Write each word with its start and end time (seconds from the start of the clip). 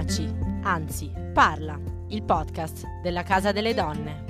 Taci, 0.00 0.34
anzi, 0.62 1.12
parla, 1.34 1.78
il 2.08 2.22
podcast 2.22 2.86
della 3.02 3.22
Casa 3.22 3.52
delle 3.52 3.74
Donne. 3.74 4.24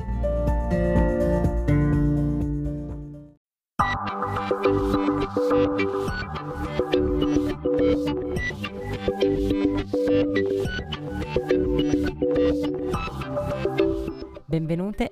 Benvenute 14.47 15.10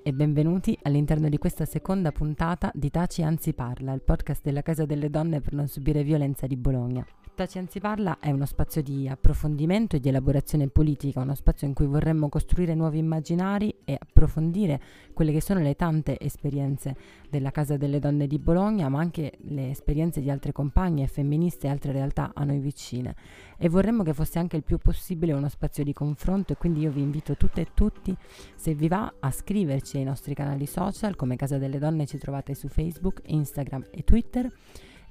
all'interno 1.09 1.31
di 1.31 1.39
questa 1.39 1.65
seconda 1.65 2.13
puntata 2.13 2.71
di 2.75 2.91
Taci 2.91 3.23
Anzi 3.23 3.55
Parla, 3.55 3.95
il 3.95 4.03
podcast 4.03 4.43
della 4.43 4.61
Casa 4.61 4.85
delle 4.85 5.09
Donne 5.09 5.41
per 5.41 5.55
non 5.55 5.67
subire 5.67 6.03
violenza 6.03 6.47
di 6.47 6.55
Bologna. 6.55 7.07
Taci 7.35 7.57
Anzi 7.57 7.81
Parla 7.81 8.19
è 8.21 8.31
uno 8.31 8.45
spazio 8.45 8.83
di 8.83 9.09
approfondimento 9.09 9.97
e 9.97 10.01
di 10.01 10.11
elaborazione 10.11 10.69
politica, 10.69 11.21
uno 11.21 11.35
spazio 11.35 11.67
in 11.67 11.73
cui 11.73 11.87
vorremmo 11.87 12.29
costruire 12.29 12.75
nuovi 12.75 12.99
immaginari 12.99 13.75
e 13.85 13.97
approfondire 13.99 14.81
quelle 15.15 15.33
che 15.33 15.41
sono 15.41 15.61
le 15.61 15.77
tante 15.77 16.19
esperienze 16.21 16.95
della 17.31 17.51
Casa 17.51 17.77
delle 17.77 17.99
Donne 17.99 18.27
di 18.27 18.39
Bologna, 18.39 18.89
ma 18.89 19.01
anche 19.01 19.39
le 19.43 19.71
esperienze 19.71 20.21
di 20.21 20.31
altre 20.31 20.53
compagne 20.53 21.07
femministe 21.07 21.67
e 21.67 21.71
altre 21.71 21.93
realtà 21.93 22.33
a 22.35 22.45
noi 22.45 22.59
vicine. 22.59 23.15
E 23.59 23.69
vorremmo 23.69 24.03
che 24.03 24.15
fosse 24.15 24.39
anche 24.39 24.57
il 24.57 24.63
più 24.63 24.79
possibile 24.79 25.33
uno 25.33 25.49
spazio 25.49 25.85
di 25.85 25.93
confronto 25.93 26.53
e 26.53 26.57
quindi 26.57 26.81
io 26.81 26.91
vi 26.91 27.01
invito 27.01 27.37
tutte 27.37 27.63
e 27.63 27.67
tutti, 27.75 28.17
se 28.55 28.75
vi 28.75 28.89
va, 28.89 29.15
a 29.21 29.31
scriverci 29.31 29.97
ai 29.97 30.05
nostri 30.05 30.35
canali 30.35 30.67
social, 30.67 31.17
come 31.17 31.37
Casa 31.37 31.59
delle 31.59 31.79
Donne 31.79 32.07
ci 32.07 32.19
trovate 32.19 32.55
su 32.55 32.69
Facebook, 32.69 33.23
Instagram 33.27 33.87
e 33.91 34.05
Twitter 34.05 34.51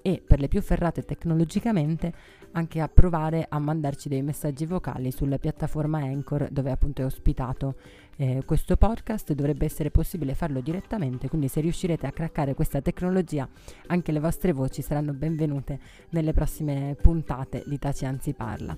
e 0.02 0.22
per 0.26 0.40
le 0.40 0.48
più 0.48 0.62
ferrate 0.62 1.04
tecnologicamente 1.04 2.14
anche 2.52 2.80
a 2.80 2.88
provare 2.88 3.46
a 3.50 3.60
mandarci 3.60 4.10
dei 4.10 4.22
messaggi 4.22 4.66
vocali 4.66 5.12
sulla 5.12 5.38
piattaforma 5.38 6.00
Anchor 6.00 6.50
dove 6.50 6.72
appunto 6.72 7.02
è 7.02 7.06
ospitato 7.06 7.76
eh, 8.16 8.44
questo 8.45 8.78
podcast 8.78 9.34
dovrebbe 9.34 9.66
essere 9.66 9.92
possibile 9.92 10.34
farlo 10.34 10.62
direttamente 10.62 11.28
quindi 11.28 11.48
se 11.48 11.62
riuscirete 11.62 12.08
a 12.08 12.12
craccare 12.12 12.53
questa 12.53 12.81
tecnologia 12.81 13.48
anche 13.88 14.12
le 14.12 14.20
vostre 14.20 14.53
voci 14.53 14.81
saranno 14.81 15.14
benvenute 15.14 15.80
nelle 16.09 16.34
prossime 16.34 16.95
puntate 17.00 17.64
di 17.66 17.78
Taci 17.78 18.06
Anzi 18.06 18.34
Parla. 18.34 18.75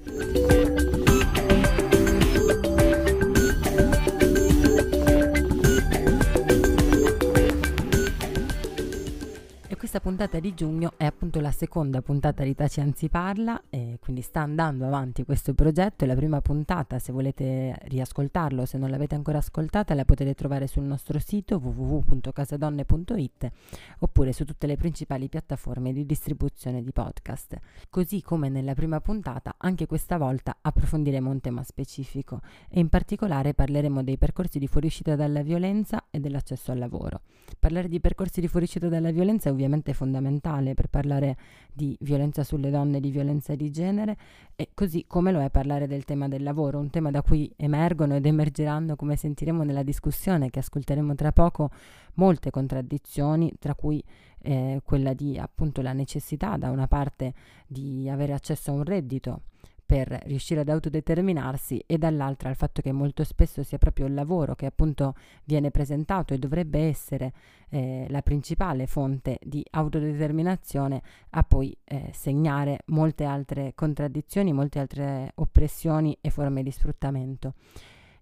Questa 9.89 10.07
puntata 10.07 10.39
di 10.39 10.53
giugno 10.53 10.93
è 10.97 11.05
appunto 11.05 11.39
la 11.39 11.49
seconda 11.49 12.03
puntata 12.03 12.43
di 12.43 12.53
Taci 12.53 12.79
Anzi 12.79 13.09
Parla, 13.09 13.59
quindi 13.99 14.21
sta 14.21 14.41
andando 14.41 14.85
avanti 14.85 15.23
questo 15.23 15.55
progetto. 15.55 16.03
È 16.03 16.07
la 16.07 16.13
prima 16.13 16.41
puntata, 16.41 16.99
se 16.99 17.11
volete 17.11 17.75
riascoltarlo, 17.85 18.67
se 18.67 18.77
non 18.77 18.91
l'avete 18.91 19.15
ancora 19.15 19.39
ascoltata, 19.39 19.95
la 19.95 20.05
potete 20.05 20.35
trovare 20.35 20.67
sul 20.67 20.83
nostro 20.83 21.17
sito 21.17 21.55
www.casadonne.it 21.57 23.51
oppure 23.97 24.31
su 24.31 24.45
tutte 24.45 24.67
le 24.67 24.77
principali 24.77 25.27
piattaforme 25.27 25.91
di 25.91 26.05
distribuzione 26.05 26.83
di 26.83 26.91
podcast. 26.91 27.57
Così 27.89 28.21
come 28.21 28.47
nella 28.49 28.75
prima 28.75 29.01
puntata, 29.01 29.55
anche 29.57 29.87
questa 29.87 30.19
volta 30.19 30.55
approfondiremo 30.61 31.31
un 31.31 31.41
tema 31.41 31.63
specifico 31.63 32.41
e 32.69 32.79
in 32.79 32.89
particolare 32.89 33.55
parleremo 33.55 34.03
dei 34.03 34.19
percorsi 34.19 34.59
di 34.59 34.67
fuoriuscita 34.67 35.15
dalla 35.15 35.41
violenza 35.41 36.05
e 36.11 36.19
dell'accesso 36.19 36.71
al 36.71 36.77
lavoro. 36.77 37.21
Parlare 37.57 37.87
di 37.87 37.99
percorsi 37.99 38.39
di 38.39 38.47
fuoriuscita 38.47 38.87
dalla 38.87 39.09
violenza 39.09 39.49
è 39.49 39.51
ovviamente 39.51 39.77
assolutamente 39.79 39.93
fondamentale 39.93 40.73
per 40.73 40.87
parlare 40.87 41.37
di 41.73 41.97
violenza 42.01 42.43
sulle 42.43 42.69
donne, 42.69 42.99
di 42.99 43.09
violenza 43.09 43.55
di 43.55 43.71
genere, 43.71 44.17
e 44.55 44.69
così 44.73 45.05
come 45.07 45.31
lo 45.31 45.41
è 45.41 45.49
parlare 45.49 45.87
del 45.87 46.03
tema 46.03 46.27
del 46.27 46.43
lavoro, 46.43 46.79
un 46.79 46.89
tema 46.89 47.09
da 47.09 47.21
cui 47.21 47.51
emergono 47.55 48.15
ed 48.15 48.25
emergeranno, 48.25 48.95
come 48.95 49.15
sentiremo 49.15 49.63
nella 49.63 49.83
discussione 49.83 50.49
che 50.49 50.59
ascolteremo 50.59 51.15
tra 51.15 51.31
poco, 51.31 51.71
molte 52.15 52.51
contraddizioni, 52.51 53.53
tra 53.59 53.73
cui 53.73 54.03
eh, 54.41 54.81
quella 54.83 55.13
di 55.13 55.37
appunto 55.37 55.81
la 55.81 55.93
necessità 55.93 56.57
da 56.57 56.69
una 56.69 56.87
parte 56.87 57.33
di 57.65 58.09
avere 58.09 58.33
accesso 58.33 58.71
a 58.71 58.73
un 58.73 58.83
reddito 58.83 59.41
per 59.89 60.21
riuscire 60.25 60.59
ad 60.59 60.69
autodeterminarsi 60.69 61.83
e 61.87 61.97
dall'altra 61.97 62.51
il 62.51 62.55
fatto 62.55 62.79
che 62.79 62.91
molto 62.91 63.23
spesso 63.23 63.63
sia 63.63 63.79
proprio 63.79 64.05
il 64.05 64.13
lavoro 64.13 64.53
che 64.53 64.67
appunto 64.67 65.15
viene 65.45 65.71
presentato 65.71 66.31
e 66.31 66.37
dovrebbe 66.37 66.81
essere 66.81 67.33
eh, 67.69 68.05
la 68.07 68.21
principale 68.21 68.85
fonte 68.85 69.39
di 69.41 69.65
autodeterminazione 69.71 71.01
a 71.31 71.43
poi 71.43 71.75
eh, 71.85 72.11
segnare 72.13 72.81
molte 72.89 73.23
altre 73.23 73.71
contraddizioni, 73.73 74.53
molte 74.53 74.77
altre 74.77 75.31
oppressioni 75.33 76.15
e 76.21 76.29
forme 76.29 76.61
di 76.61 76.69
sfruttamento. 76.69 77.55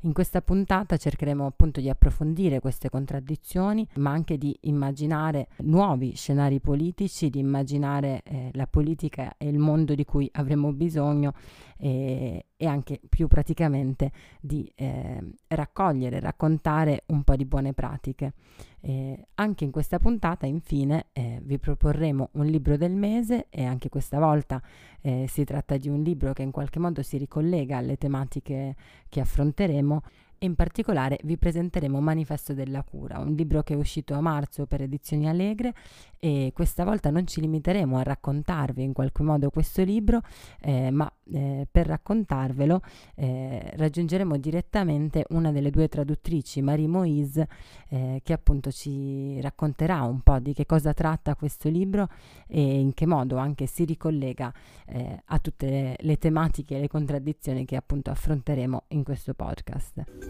In 0.02 0.14
questa 0.14 0.44
puntata 0.44 0.96
cercheremo 0.96 1.48
appunto 1.48 1.82
di 1.82 1.90
approfondire 1.90 2.60
queste 2.60 2.88
contraddizioni, 2.88 3.88
ma 3.96 4.12
anche 4.12 4.38
di 4.38 4.56
immaginare 4.62 5.48
nuovi 5.64 6.14
scenari 6.16 6.60
politici, 6.60 7.32
di 7.32 7.40
immaginare 7.40 8.22
eh, 8.24 8.52
la 8.54 8.68
politica 8.68 9.34
e 9.38 9.48
il 9.48 9.58
mondo 9.58 9.96
di 9.96 10.06
cui 10.06 10.30
avremo 10.34 10.72
bisogno 10.72 11.34
e, 11.78 12.46
e 12.56 12.66
anche 12.66 13.00
più 13.08 13.28
praticamente 13.28 14.12
di 14.42 14.72
eh, 14.76 15.20
raccogliere, 15.48 16.20
raccontare 16.20 17.04
un 17.08 17.24
po' 17.24 17.36
di 17.36 17.46
buone 17.46 17.74
pratiche. 17.74 18.34
Eh, 18.82 19.28
anche 19.36 19.64
in 19.64 19.72
questa 19.72 20.00
puntata, 20.00 20.46
infine, 20.46 21.08
eh, 21.14 21.40
vi 21.44 21.58
proporremo 21.60 22.30
un 22.34 22.46
libro 22.46 22.78
del 22.78 22.94
mese 22.94 23.48
e 23.50 23.64
anche 23.64 23.90
questa 23.90 24.20
volta 24.20 24.62
eh, 25.02 25.26
si 25.28 25.44
tratta 25.44 25.78
di 25.78 25.90
un 25.90 26.02
libro 26.02 26.34
che 26.34 26.44
in 26.44 26.52
qualche 26.52 26.80
modo 26.80 27.02
si 27.02 27.18
ricollega 27.18 27.78
alle 27.78 27.98
tematiche 27.98 28.76
che 29.10 29.20
affronteremo 29.20 30.02
in 30.40 30.56
particolare 30.56 31.20
vi 31.24 31.38
presenteremo 31.38 32.00
Manifesto 32.00 32.54
della 32.54 32.84
cura, 32.84 33.20
un 33.20 33.34
libro 33.34 33.64
che 33.64 33.74
è 33.74 33.78
uscito 33.78 34.14
a 34.14 34.22
marzo 34.22 34.66
per 34.66 34.82
Edizioni 34.82 35.28
Allegre 35.28 35.74
e 36.20 36.52
questa 36.54 36.84
volta 36.84 37.10
non 37.10 37.28
ci 37.28 37.42
limiteremo 37.42 37.98
a 37.98 38.04
raccontarvi 38.04 38.84
in 38.84 38.94
qualche 38.94 39.24
modo 39.24 39.50
questo 39.50 39.84
libro, 39.84 40.22
eh, 40.62 40.90
ma 40.90 41.12
eh, 41.34 41.68
per 41.70 41.88
raccontarvelo 41.88 42.82
eh, 43.16 43.72
raggiungeremo 43.76 44.38
direttamente 44.38 45.26
una 45.30 45.52
delle 45.52 45.70
due 45.70 45.88
traduttrici, 45.88 46.62
Marie 46.62 46.88
Moise, 46.88 47.48
eh, 47.90 48.22
che 48.24 48.34
appunto 48.34 48.72
ci 48.72 49.40
racconterà 49.42 50.02
un 50.04 50.22
po' 50.22 50.40
di 50.40 50.54
che 50.54 50.66
cosa 50.66 50.94
tratta 50.94 51.36
questo 51.36 51.70
libro 51.70 52.10
e 52.48 52.80
in 52.80 52.94
che 52.94 53.06
modo 53.06 53.38
anche 53.38 53.66
si 53.68 53.86
ricollega 53.86 54.52
eh, 54.88 55.22
a 55.26 55.40
tutte 55.40 55.96
le 56.00 56.18
tematiche 56.18 56.78
e 56.78 56.80
le 56.80 56.88
contraddizioni 56.88 57.66
che 57.66 57.76
appunto 57.76 58.10
affronteremo 58.10 58.84
in 58.90 59.04
questo 59.04 59.34
podcast. 59.34 60.27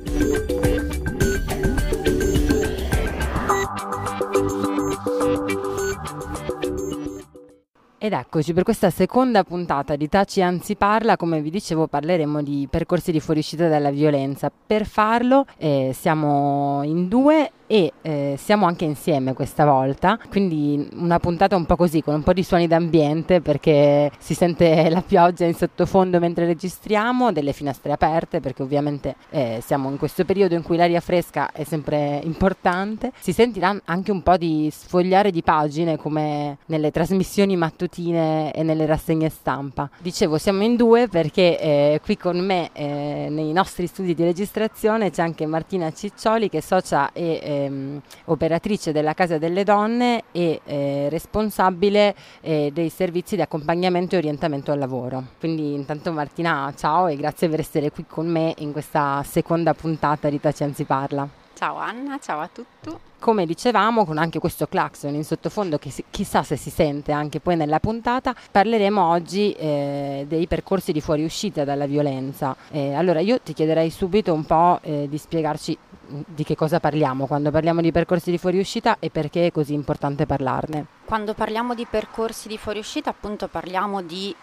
Ed 8.08 8.13
eccoci 8.13 8.53
per 8.53 8.63
questa 8.63 8.90
seconda 8.90 9.44
puntata 9.44 9.97
di 9.97 10.08
Taci 10.08 10.41
Anzi 10.41 10.78
Parla, 10.78 11.18
come 11.18 11.41
vi 11.41 11.50
dicevo 11.50 11.88
parleremo 11.88 12.41
di 12.41 12.66
percorsi 12.69 13.12
di 13.12 13.19
fuoriuscita 13.19 13.68
dalla 13.68 13.90
violenza. 13.90 14.50
Per 14.50 14.85
farlo 14.85 15.46
eh, 15.58 15.91
siamo 15.94 16.84
in 16.84 17.09
due 17.09 17.52
e 17.67 17.91
eh, 18.01 18.35
siamo 18.41 18.66
anche 18.66 18.85
insieme 18.85 19.33
questa 19.33 19.66
volta, 19.66 20.17
quindi 20.29 20.88
una 20.94 21.19
puntata 21.19 21.55
un 21.55 21.66
po' 21.66 21.75
così, 21.75 22.01
con 22.01 22.16
un 22.16 22.23
po' 22.23 22.33
di 22.33 22.44
suoni 22.44 22.66
d'ambiente 22.66 23.41
perché 23.41 24.09
si 24.17 24.33
sente 24.33 24.89
la 24.89 25.01
pioggia 25.01 25.45
in 25.45 25.53
sottofondo 25.53 26.19
mentre 26.19 26.45
registriamo, 26.45 27.31
delle 27.31 27.51
finestre 27.51 27.91
aperte 27.91 28.39
perché 28.39 28.63
ovviamente 28.63 29.16
eh, 29.29 29.61
siamo 29.63 29.89
in 29.89 29.97
questo 29.97 30.23
periodo 30.23 30.55
in 30.55 30.63
cui 30.63 30.78
l'aria 30.78 31.01
fresca 31.01 31.51
è 31.51 31.63
sempre 31.63 32.22
importante, 32.23 33.11
si 33.19 33.33
sentirà 33.33 33.78
anche 33.85 34.11
un 34.11 34.23
po' 34.23 34.38
di 34.38 34.69
sfogliare 34.72 35.29
di 35.29 35.44
pagine 35.44 35.97
come 35.97 36.59
nelle 36.67 36.91
trasmissioni 36.91 37.57
mattutine 37.57 38.53
e 38.53 38.63
nelle 38.63 38.85
rassegne 38.85 39.28
stampa. 39.29 39.89
Dicevo 39.99 40.38
siamo 40.38 40.63
in 40.63 40.78
due 40.78 41.09
perché 41.09 41.59
eh, 41.59 42.02
qui 42.02 42.16
con 42.16 42.40
me 42.40 42.69
eh, 42.72 43.28
nei 43.29 43.52
nostri 43.52 43.87
studi 43.87 44.14
di 44.14 44.23
registrazione 44.23 45.11
c'è 45.11 45.22
anche 45.22 45.46
Martina 45.46 45.91
Ciccioli 45.91 46.49
che 46.49 46.59
è 46.59 46.61
socia 46.61 47.11
e 47.11 47.40
eh, 47.43 47.56
ehm, 47.65 48.01
operatrice 48.25 48.91
della 48.91 49.13
Casa 49.13 49.37
delle 49.37 49.63
Donne 49.63 50.23
e 50.31 50.61
eh, 50.65 51.07
responsabile 51.09 52.15
eh, 52.41 52.71
dei 52.73 52.89
servizi 52.89 53.35
di 53.35 53.41
accompagnamento 53.41 54.15
e 54.15 54.19
orientamento 54.19 54.71
al 54.71 54.79
lavoro. 54.79 55.23
Quindi 55.39 55.73
intanto 55.73 56.11
Martina, 56.11 56.73
ciao 56.75 57.07
e 57.07 57.15
grazie 57.15 57.49
per 57.49 57.59
essere 57.59 57.91
qui 57.91 58.05
con 58.07 58.27
me 58.27 58.53
in 58.57 58.71
questa 58.71 59.23
seconda 59.23 59.73
puntata 59.73 60.29
di 60.29 60.39
Taci 60.39 60.63
Anzi 60.63 60.83
Parla. 60.83 61.45
Ciao 61.57 61.77
Anna, 61.77 62.19
ciao 62.19 62.39
a 62.39 62.47
tutti. 62.53 62.95
Come 63.17 63.47
dicevamo, 63.47 64.05
con 64.05 64.19
anche 64.19 64.37
questo 64.37 64.67
clacson 64.67 65.15
in 65.15 65.23
sottofondo, 65.23 65.79
che 65.79 65.89
si, 65.89 66.03
chissà 66.11 66.43
se 66.43 66.55
si 66.55 66.69
sente 66.69 67.11
anche 67.11 67.39
poi 67.39 67.55
nella 67.55 67.79
puntata, 67.79 68.35
parleremo 68.51 69.03
oggi 69.03 69.53
eh, 69.53 70.25
dei 70.27 70.45
percorsi 70.45 70.91
di 70.91 71.01
fuoriuscita 71.01 71.63
dalla 71.63 71.87
violenza. 71.87 72.55
Eh, 72.69 72.93
allora 72.93 73.21
io 73.21 73.39
ti 73.41 73.53
chiederei 73.53 73.89
subito 73.89 74.33
un 74.33 74.45
po' 74.45 74.79
eh, 74.83 75.07
di 75.09 75.17
spiegarci 75.17 75.75
di 76.07 76.43
che 76.43 76.55
cosa 76.55 76.79
parliamo 76.79 77.27
quando 77.27 77.51
parliamo 77.51 77.81
di 77.81 77.91
percorsi 77.91 78.31
di 78.31 78.37
fuoriuscita 78.37 78.97
e 78.99 79.09
perché 79.09 79.47
è 79.47 79.51
così 79.51 79.73
importante 79.73 80.25
parlarne. 80.25 80.85
Quando 81.05 81.33
parliamo 81.33 81.73
di 81.73 81.85
percorsi 81.85 82.47
di 82.47 82.57
fuoriuscita 82.57 83.09
appunto 83.09 83.47
parliamo 83.47 84.01
di 84.01 84.35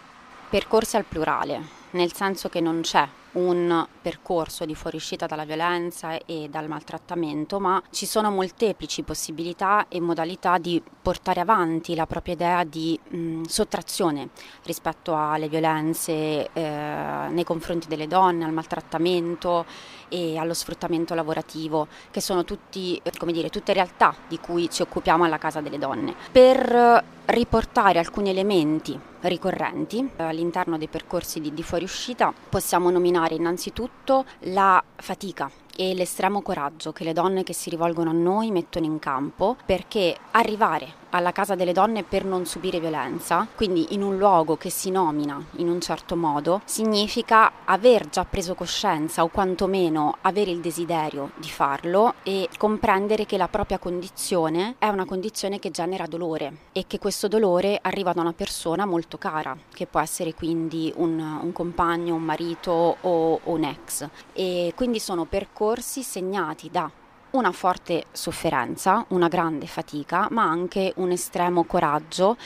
percorsi 0.49 0.95
al 0.95 1.05
plurale, 1.05 1.61
nel 1.91 2.13
senso 2.13 2.49
che 2.49 2.61
non 2.61 2.81
c'è 2.81 3.07
un 3.35 3.85
percorso 4.01 4.65
di 4.65 4.75
fuoriuscita 4.75 5.25
dalla 5.25 5.43
violenza 5.43 6.17
e 6.25 6.47
dal 6.49 6.67
maltrattamento, 6.67 7.59
ma 7.59 7.81
ci 7.89 8.05
sono 8.05 8.31
molteplici 8.31 9.03
possibilità 9.03 9.87
e 9.89 9.99
modalità 9.99 10.57
di 10.57 10.81
portare 11.01 11.41
avanti 11.41 11.95
la 11.95 12.05
propria 12.05 12.33
idea 12.33 12.63
di 12.63 12.97
mh, 13.07 13.43
sottrazione 13.43 14.29
rispetto 14.63 15.15
alle 15.15 15.49
violenze 15.49 16.49
eh, 16.53 17.27
nei 17.29 17.43
confronti 17.43 17.87
delle 17.87 18.07
donne, 18.07 18.45
al 18.45 18.53
maltrattamento 18.53 19.65
e 20.09 20.37
allo 20.37 20.53
sfruttamento 20.53 21.13
lavorativo, 21.13 21.87
che 22.11 22.21
sono 22.21 22.43
tutti, 22.43 23.01
dire, 23.31 23.49
tutte 23.49 23.73
realtà 23.73 24.15
di 24.27 24.39
cui 24.39 24.69
ci 24.69 24.81
occupiamo 24.81 25.23
alla 25.23 25.37
Casa 25.37 25.61
delle 25.61 25.77
Donne. 25.77 26.15
Per 26.31 27.03
riportare 27.25 27.99
alcuni 27.99 28.29
elementi 28.29 28.97
ricorrenti 29.21 30.07
all'interno 30.17 30.77
dei 30.77 30.87
percorsi 30.87 31.41
di, 31.41 31.53
di 31.53 31.63
fuoriuscita 31.63 32.31
possiamo 32.49 32.91
nominare 32.91 33.35
innanzitutto 33.35 34.25
la 34.41 34.83
fatica 34.95 35.49
e 35.75 35.93
l'estremo 35.93 36.41
coraggio 36.41 36.91
che 36.93 37.03
le 37.03 37.13
donne 37.13 37.43
che 37.43 37.53
si 37.53 37.69
rivolgono 37.69 38.09
a 38.09 38.13
noi 38.13 38.51
mettono 38.51 38.85
in 38.85 38.99
campo 38.99 39.57
perché 39.65 40.15
arrivare 40.31 41.03
alla 41.09 41.31
casa 41.31 41.55
delle 41.55 41.71
donne 41.71 42.03
per 42.03 42.25
non 42.25 42.45
subire 42.45 42.79
violenza, 42.79 43.47
quindi 43.55 43.93
in 43.93 44.03
un 44.03 44.17
luogo 44.17 44.57
che 44.57 44.69
si 44.69 44.91
nomina 44.91 45.41
in 45.57 45.69
un 45.69 45.79
certo 45.79 46.17
modo, 46.17 46.61
significa 46.65 47.63
aver 47.63 48.09
già 48.09 48.25
preso 48.25 48.53
coscienza 48.53 49.23
o 49.23 49.29
quantomeno 49.29 50.17
avere 50.21 50.51
il 50.51 50.59
desiderio 50.59 51.31
di 51.35 51.47
farlo 51.47 52.15
e 52.23 52.49
comprendere 52.57 53.25
che 53.25 53.37
la 53.37 53.47
propria 53.47 53.77
condizione 53.77 54.75
è 54.77 54.89
una 54.89 55.05
condizione 55.05 55.57
che 55.57 55.71
genera 55.71 56.05
dolore 56.05 56.57
e 56.73 56.83
che 56.85 56.99
questo 56.99 57.29
dolore 57.29 57.79
arriva 57.81 58.11
da 58.11 58.19
una 58.19 58.33
persona 58.33 58.85
molto 58.85 59.17
cara, 59.17 59.55
che 59.73 59.85
può 59.85 60.01
essere 60.01 60.33
quindi 60.33 60.91
un, 60.97 61.17
un 61.17 61.51
compagno, 61.53 62.15
un 62.15 62.23
marito 62.23 62.97
o, 62.99 63.39
o 63.41 63.53
un 63.53 63.63
ex. 63.63 64.05
E 64.33 64.73
quindi 64.75 64.99
sono 64.99 65.23
percorsi 65.23 65.64
segnati 66.03 66.69
da 66.69 67.04
una 67.35 67.51
forte 67.51 68.05
sofferenza, 68.11 69.05
una 69.09 69.27
grande 69.27 69.67
fatica, 69.67 70.27
ma 70.31 70.43
anche 70.43 70.93
un 70.97 71.11
estremo 71.11 71.63
coraggio 71.65 72.37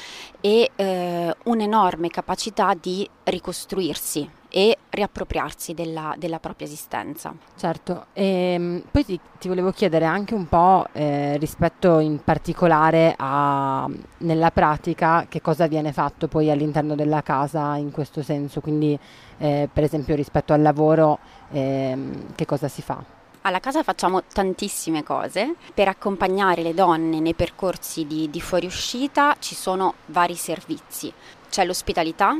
e 0.42 0.72
eh, 0.76 1.36
un'enorme 1.44 2.10
capacità 2.10 2.74
di 2.80 3.08
ricostruirsi 3.24 4.38
e 4.52 4.78
riappropriarsi 4.90 5.76
della, 5.76 6.16
della 6.18 6.40
propria 6.40 6.66
esistenza. 6.66 7.34
Certo, 7.56 8.08
e 8.14 8.54
ehm, 8.54 8.84
poi 8.90 9.06
ti, 9.06 9.20
ti, 9.40 9.48
volevo 9.48 9.72
chiedere 9.72 10.06
anche 10.06 10.34
un 10.34 10.48
po' 10.48 10.88
eh, 10.92 11.38
rispetto 11.38 12.00
in 12.00 12.24
particolare 12.24 13.14
a 13.16 13.88
nella 14.20 14.50
pratica 14.50 15.28
che 15.30 15.40
cosa 15.40 15.68
viene 15.68 15.94
fatto 15.94 16.28
poi 16.28 16.50
all'interno 16.50 16.96
della 16.96 17.22
casa 17.22 17.76
in 17.76 17.92
questo 17.92 18.24
senso, 18.24 18.60
quindi 18.60 18.98
eh, 19.38 19.70
per 19.72 19.84
esempio 19.84 20.16
rispetto 20.16 20.52
al 20.52 20.64
lavoro 20.64 21.20
eh, 21.52 21.96
che 22.34 22.46
cosa 22.46 22.68
si 22.68 22.82
fa? 22.82 23.18
Alla 23.42 23.62
casa 23.62 23.84
facciamo 23.84 24.24
tantissime 24.24 25.02
cose. 25.02 25.56
Per 25.74 25.88
accompagnare 25.88 26.62
le 26.62 26.74
donne 26.74 27.22
nei 27.22 27.34
percorsi 27.34 28.06
di, 28.06 28.30
di 28.30 28.42
fuoriuscita 28.42 29.38
ci 29.40 29.56
sono 29.56 29.94
vari 30.08 30.36
servizi. 30.36 31.12
C'è 31.50 31.64
l'ospitalità, 31.64 32.38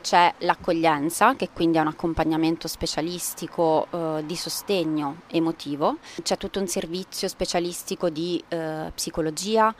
c'è 0.00 0.34
l'accoglienza, 0.38 1.36
che 1.36 1.50
quindi 1.52 1.78
è 1.78 1.80
un 1.80 1.86
accompagnamento 1.86 2.66
specialistico 2.66 3.86
eh, 3.90 4.22
di 4.26 4.34
sostegno 4.34 5.22
emotivo, 5.28 5.98
c'è 6.22 6.36
tutto 6.36 6.58
un 6.58 6.66
servizio 6.66 7.28
specialistico 7.28 8.10
di 8.10 8.42
eh, 8.48 8.90
psicologia, 8.94 9.74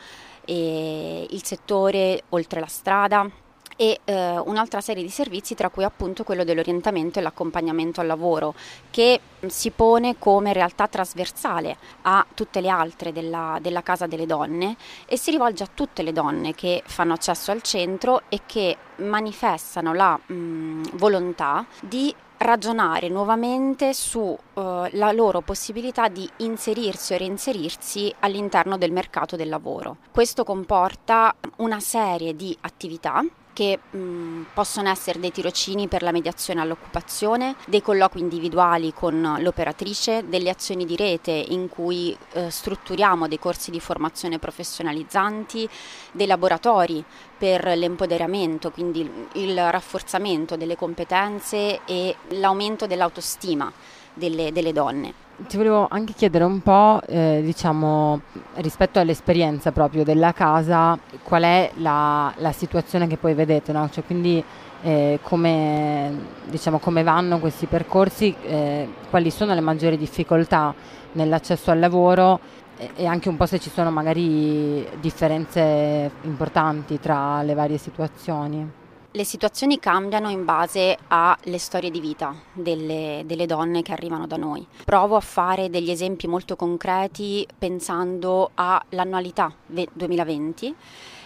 il 0.47 1.45
settore 1.45 2.25
oltre 2.31 2.59
la 2.59 2.67
strada, 2.67 3.31
e 3.81 4.00
eh, 4.05 4.37
un'altra 4.37 4.82
serie 4.82 5.03
di 5.03 5.09
servizi 5.09 5.55
tra 5.55 5.71
cui 5.71 5.85
appunto 5.85 6.23
quello 6.23 6.44
dell'orientamento 6.44 7.19
e 7.19 7.23
l'accompagnamento 7.23 8.03
al 8.03 8.09
lavoro 8.09 8.53
che 8.91 9.19
si 9.47 9.71
pone 9.71 10.19
come 10.19 10.53
realtà 10.53 10.87
trasversale 10.87 11.79
a 12.03 12.27
tutte 12.35 12.61
le 12.61 12.69
altre 12.69 13.11
della, 13.11 13.56
della 13.62 13.82
Casa 13.82 14.06
delle 14.06 14.27
Donne 14.27 14.77
e 15.06 15.17
si 15.17 15.31
rivolge 15.31 15.62
a 15.62 15.69
tutte 15.73 16.03
le 16.03 16.12
donne 16.12 16.55
che 16.55 16.82
fanno 16.85 17.15
accesso 17.15 17.53
al 17.53 17.62
centro 17.62 18.25
e 18.29 18.41
che 18.44 18.77
manifestano 18.97 19.94
la 19.94 20.15
mh, 20.26 20.97
volontà 20.99 21.65
di 21.81 22.15
ragionare 22.37 23.09
nuovamente 23.09 23.94
sulla 23.94 24.38
uh, 24.53 25.15
loro 25.15 25.41
possibilità 25.41 26.09
di 26.09 26.29
inserirsi 26.38 27.15
o 27.15 27.17
reinserirsi 27.17 28.15
all'interno 28.21 28.76
del 28.76 28.93
mercato 28.93 29.37
del 29.37 29.49
lavoro. 29.49 29.97
Questo 30.11 30.44
comporta 30.44 31.35
una 31.56 31.81
serie 31.81 32.37
di 32.37 32.55
attività 32.61 33.25
che 33.52 33.79
mh, 33.91 34.47
possono 34.55 34.88
essere 34.88 35.20
dei 35.20 35.32
tirocini 35.32 35.88
per 35.88 36.02
la 36.02 36.12
mediazione 36.12 36.61
all'occupazione, 36.61 37.56
dei 37.67 37.82
colloqui 37.82 38.20
individuali 38.20 38.93
con 38.93 39.37
l'operatrice, 39.41 40.29
delle 40.29 40.50
azioni 40.50 40.85
di 40.85 40.97
rete 40.97 41.31
in 41.31 41.69
cui 41.69 42.17
eh, 42.32 42.50
strutturiamo 42.50 43.29
dei 43.29 43.38
corsi 43.38 43.70
di 43.70 43.81
formazione 43.81 44.38
professionalizzanti, 44.38 45.69
dei 46.12 46.26
laboratori 46.26 47.05
per 47.37 47.76
l'empoderamento, 47.76 48.70
quindi 48.70 49.08
il 49.35 49.70
rafforzamento 49.70 50.56
delle 50.56 50.76
competenze 50.76 51.81
e 51.85 52.17
l'aumento 52.29 52.87
dell'autostima 52.87 53.73
delle, 54.14 54.52
delle 54.52 54.73
donne 54.73 55.29
ti 55.47 55.57
volevo 55.57 55.87
anche 55.91 56.13
chiedere 56.13 56.45
un 56.45 56.61
po', 56.61 57.01
eh, 57.07 57.41
diciamo, 57.43 58.21
rispetto 58.57 58.99
all'esperienza 58.99 59.73
proprio 59.73 60.05
della 60.05 60.33
casa, 60.33 60.99
qual 61.23 61.43
è 61.43 61.71
la, 61.77 62.33
la 62.37 62.53
situazione 62.53 63.07
che 63.07 63.17
poi 63.17 63.35
vedete, 63.35 63.73
no? 63.73 63.89
Cioè, 63.91 64.05
quindi 64.05 64.43
eh, 64.83 65.19
come, 65.23 66.13
diciamo, 66.45 66.79
come, 66.79 67.03
vanno 67.03 67.39
questi 67.39 67.67
percorsi, 67.67 68.35
eh, 68.43 68.89
quali 69.11 69.31
sono 69.31 69.55
le 69.55 69.61
maggiori 69.61 69.97
difficoltà 69.97 70.75
nell'accesso 71.13 71.71
al 71.71 71.79
lavoro 71.79 72.41
e, 72.77 72.91
e 72.97 73.07
anche 73.07 73.29
un 73.29 73.37
po' 73.37 73.47
se 73.47 73.59
ci 73.59 73.71
sono 73.71 73.91
magari 73.91 74.87
differenze 75.01 76.11
importanti 76.23 76.99
tra 77.01 77.43
le 77.43 77.55
varie 77.55 77.79
situazioni. 77.79 78.80
Le 79.12 79.25
situazioni 79.25 79.81
cambiano 79.81 80.31
in 80.31 80.45
base 80.45 80.97
alle 81.09 81.59
storie 81.59 81.91
di 81.91 81.99
vita 81.99 82.33
delle, 82.53 83.25
delle, 83.27 83.45
donne 83.45 83.83
che 83.83 83.91
arrivano 83.91 84.29
da 84.29 84.37
noi. 84.37 84.65
Provo 84.85 85.17
a 85.17 85.21
fare 85.21 85.69
degli 85.69 85.91
esempi 85.91 86.29
molto 86.29 86.55
concreti 86.55 87.45
pensando 87.59 88.53
all'annualità 88.55 89.53
2020 89.67 90.75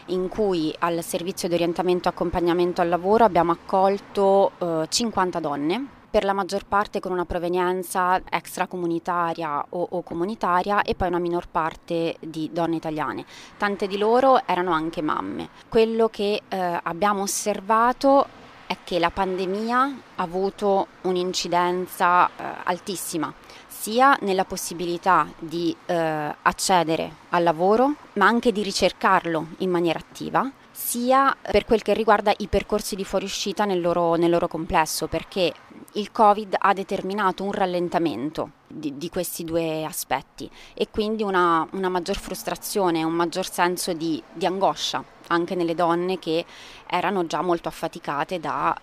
in 0.06 0.28
cui 0.28 0.74
al 0.78 1.04
servizio 1.04 1.46
di 1.46 1.54
orientamento 1.54 2.08
e 2.08 2.12
accompagnamento 2.12 2.80
al 2.80 2.88
lavoro 2.88 3.24
abbiamo 3.24 3.52
accolto 3.52 4.52
eh, 4.58 4.86
50 4.88 5.40
donne 5.40 5.86
per 6.14 6.22
la 6.22 6.32
maggior 6.32 6.64
parte 6.64 7.00
con 7.00 7.10
una 7.10 7.24
provenienza 7.24 8.22
extracomunitaria 8.30 9.66
o, 9.70 9.84
o 9.90 10.02
comunitaria 10.04 10.82
e 10.82 10.94
poi 10.94 11.08
una 11.08 11.18
minor 11.18 11.48
parte 11.48 12.18
di 12.20 12.50
donne 12.52 12.76
italiane. 12.76 13.24
Tante 13.56 13.88
di 13.88 13.98
loro 13.98 14.46
erano 14.46 14.70
anche 14.70 15.02
mamme. 15.02 15.48
Quello 15.68 16.08
che 16.08 16.42
eh, 16.46 16.80
abbiamo 16.84 17.22
osservato 17.22 18.28
è 18.66 18.76
che 18.84 19.00
la 19.00 19.10
pandemia 19.10 19.80
ha 20.14 20.22
avuto 20.22 20.86
un'incidenza 21.00 22.28
eh, 22.28 22.30
altissima 22.62 23.34
sia 23.66 24.16
nella 24.20 24.44
possibilità 24.44 25.26
di 25.36 25.76
eh, 25.84 26.34
accedere 26.42 27.10
al 27.30 27.42
lavoro, 27.42 27.96
ma 28.14 28.26
anche 28.26 28.52
di 28.52 28.62
ricercarlo 28.62 29.48
in 29.58 29.68
maniera 29.68 29.98
attiva, 29.98 30.48
sia 30.70 31.36
per 31.40 31.64
quel 31.64 31.82
che 31.82 31.92
riguarda 31.92 32.32
i 32.38 32.48
percorsi 32.48 32.96
di 32.96 33.04
fuoriuscita 33.04 33.64
nel 33.64 33.80
loro, 33.80 34.14
nel 34.14 34.30
loro 34.30 34.48
complesso, 34.48 35.06
perché 35.06 35.52
il 35.94 36.10
Covid 36.10 36.56
ha 36.58 36.72
determinato 36.72 37.44
un 37.44 37.52
rallentamento 37.52 38.50
di, 38.66 38.96
di 38.96 39.08
questi 39.08 39.44
due 39.44 39.84
aspetti 39.84 40.50
e 40.74 40.88
quindi 40.90 41.22
una, 41.22 41.66
una, 41.72 41.88
maggior 41.88 42.16
frustrazione, 42.16 43.02
un 43.02 43.12
maggior 43.12 43.48
senso 43.48 43.92
di, 43.92 44.22
di, 44.32 44.46
angoscia 44.46 45.02
anche 45.28 45.54
nelle 45.54 45.74
donne 45.74 46.18
che 46.18 46.44
erano 46.86 47.26
già 47.26 47.42
molto 47.42 47.68
affaticate 47.68 48.40
da, 48.40 48.74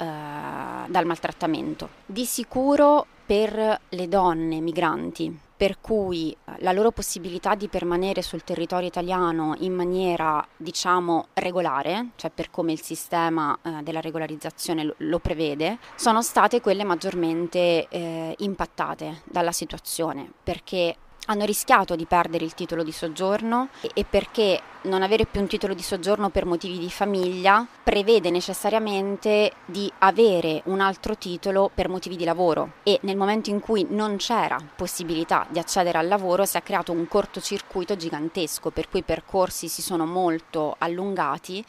eh, 0.86 0.89
dal 0.89 1.06
maltrattamento. 1.06 1.89
Di 2.06 2.25
sicuro 2.25 3.06
per 3.25 3.80
le 3.89 4.08
donne 4.08 4.60
migranti 4.60 5.39
per 5.62 5.80
cui 5.80 6.32
eh, 6.32 6.53
la 6.62 6.72
loro 6.72 6.89
possibilità 6.89 7.53
di 7.53 7.68
permanere 7.68 8.24
sul 8.24 8.44
territorio 8.44 8.88
italiano 8.88 9.53
in 9.60 9.75
maniera 9.75 10.44
diciamo 10.58 11.27
regolare, 11.34 12.13
cioè 12.15 12.32
per 12.32 12.50
come 12.50 12.72
il 12.72 12.82
sistema 12.82 13.56
eh, 13.62 13.84
della 13.84 14.01
regolarizzazione 14.01 14.84
lo, 14.84 14.96
lo, 14.98 15.20
prevede, 15.20 15.77
sono 15.94 16.24
state 16.24 16.62
quelle 16.62 16.84
maggiormente 16.84 17.88
eh, 17.89 18.34
impattate 18.39 19.22
dalla 19.25 19.51
situazione, 19.51 20.32
perché 20.41 20.96
hanno 21.31 21.45
rischiato 21.45 21.95
di 21.95 22.05
perdere 22.05 22.45
il 22.45 22.53
titolo 22.53 22.83
di 22.83 22.91
soggiorno 22.91 23.69
e 23.93 24.05
perché 24.07 24.61
non 24.83 25.03
avere 25.03 25.25
più 25.25 25.41
un 25.41 25.47
titolo 25.47 25.73
di 25.73 25.81
soggiorno 25.81 26.29
per 26.29 26.45
motivi 26.45 26.79
di 26.79 26.89
famiglia 26.89 27.65
prevede 27.83 28.31
necessariamente 28.31 29.53
di 29.65 29.91
avere 30.00 30.61
un 30.65 30.79
altro 30.79 31.15
titolo 31.17 31.69
per 31.73 31.88
motivi 31.88 32.15
di 32.15 32.23
lavoro 32.23 32.73
e 32.83 33.00
nel 33.03 33.15
momento 33.15 33.50
in 33.50 33.59
cui 33.59 33.85
non 33.89 34.17
c'era 34.17 34.57
possibilità 34.75 35.45
di 35.50 35.59
accedere 35.59 36.00
al 36.00 36.07
lavoro 36.07 36.45
si 36.45 36.57
è 36.57 36.63
creato 36.63 36.91
un 36.91 37.07
cortocircuito 37.07 37.95
gigantesco 37.95 38.71
per 38.71 38.89
cui 38.89 39.00
i 39.00 39.03
percorsi 39.03 39.67
si 39.67 39.81
sono 39.81 40.05
molto 40.05 40.75
allungati 40.79 41.63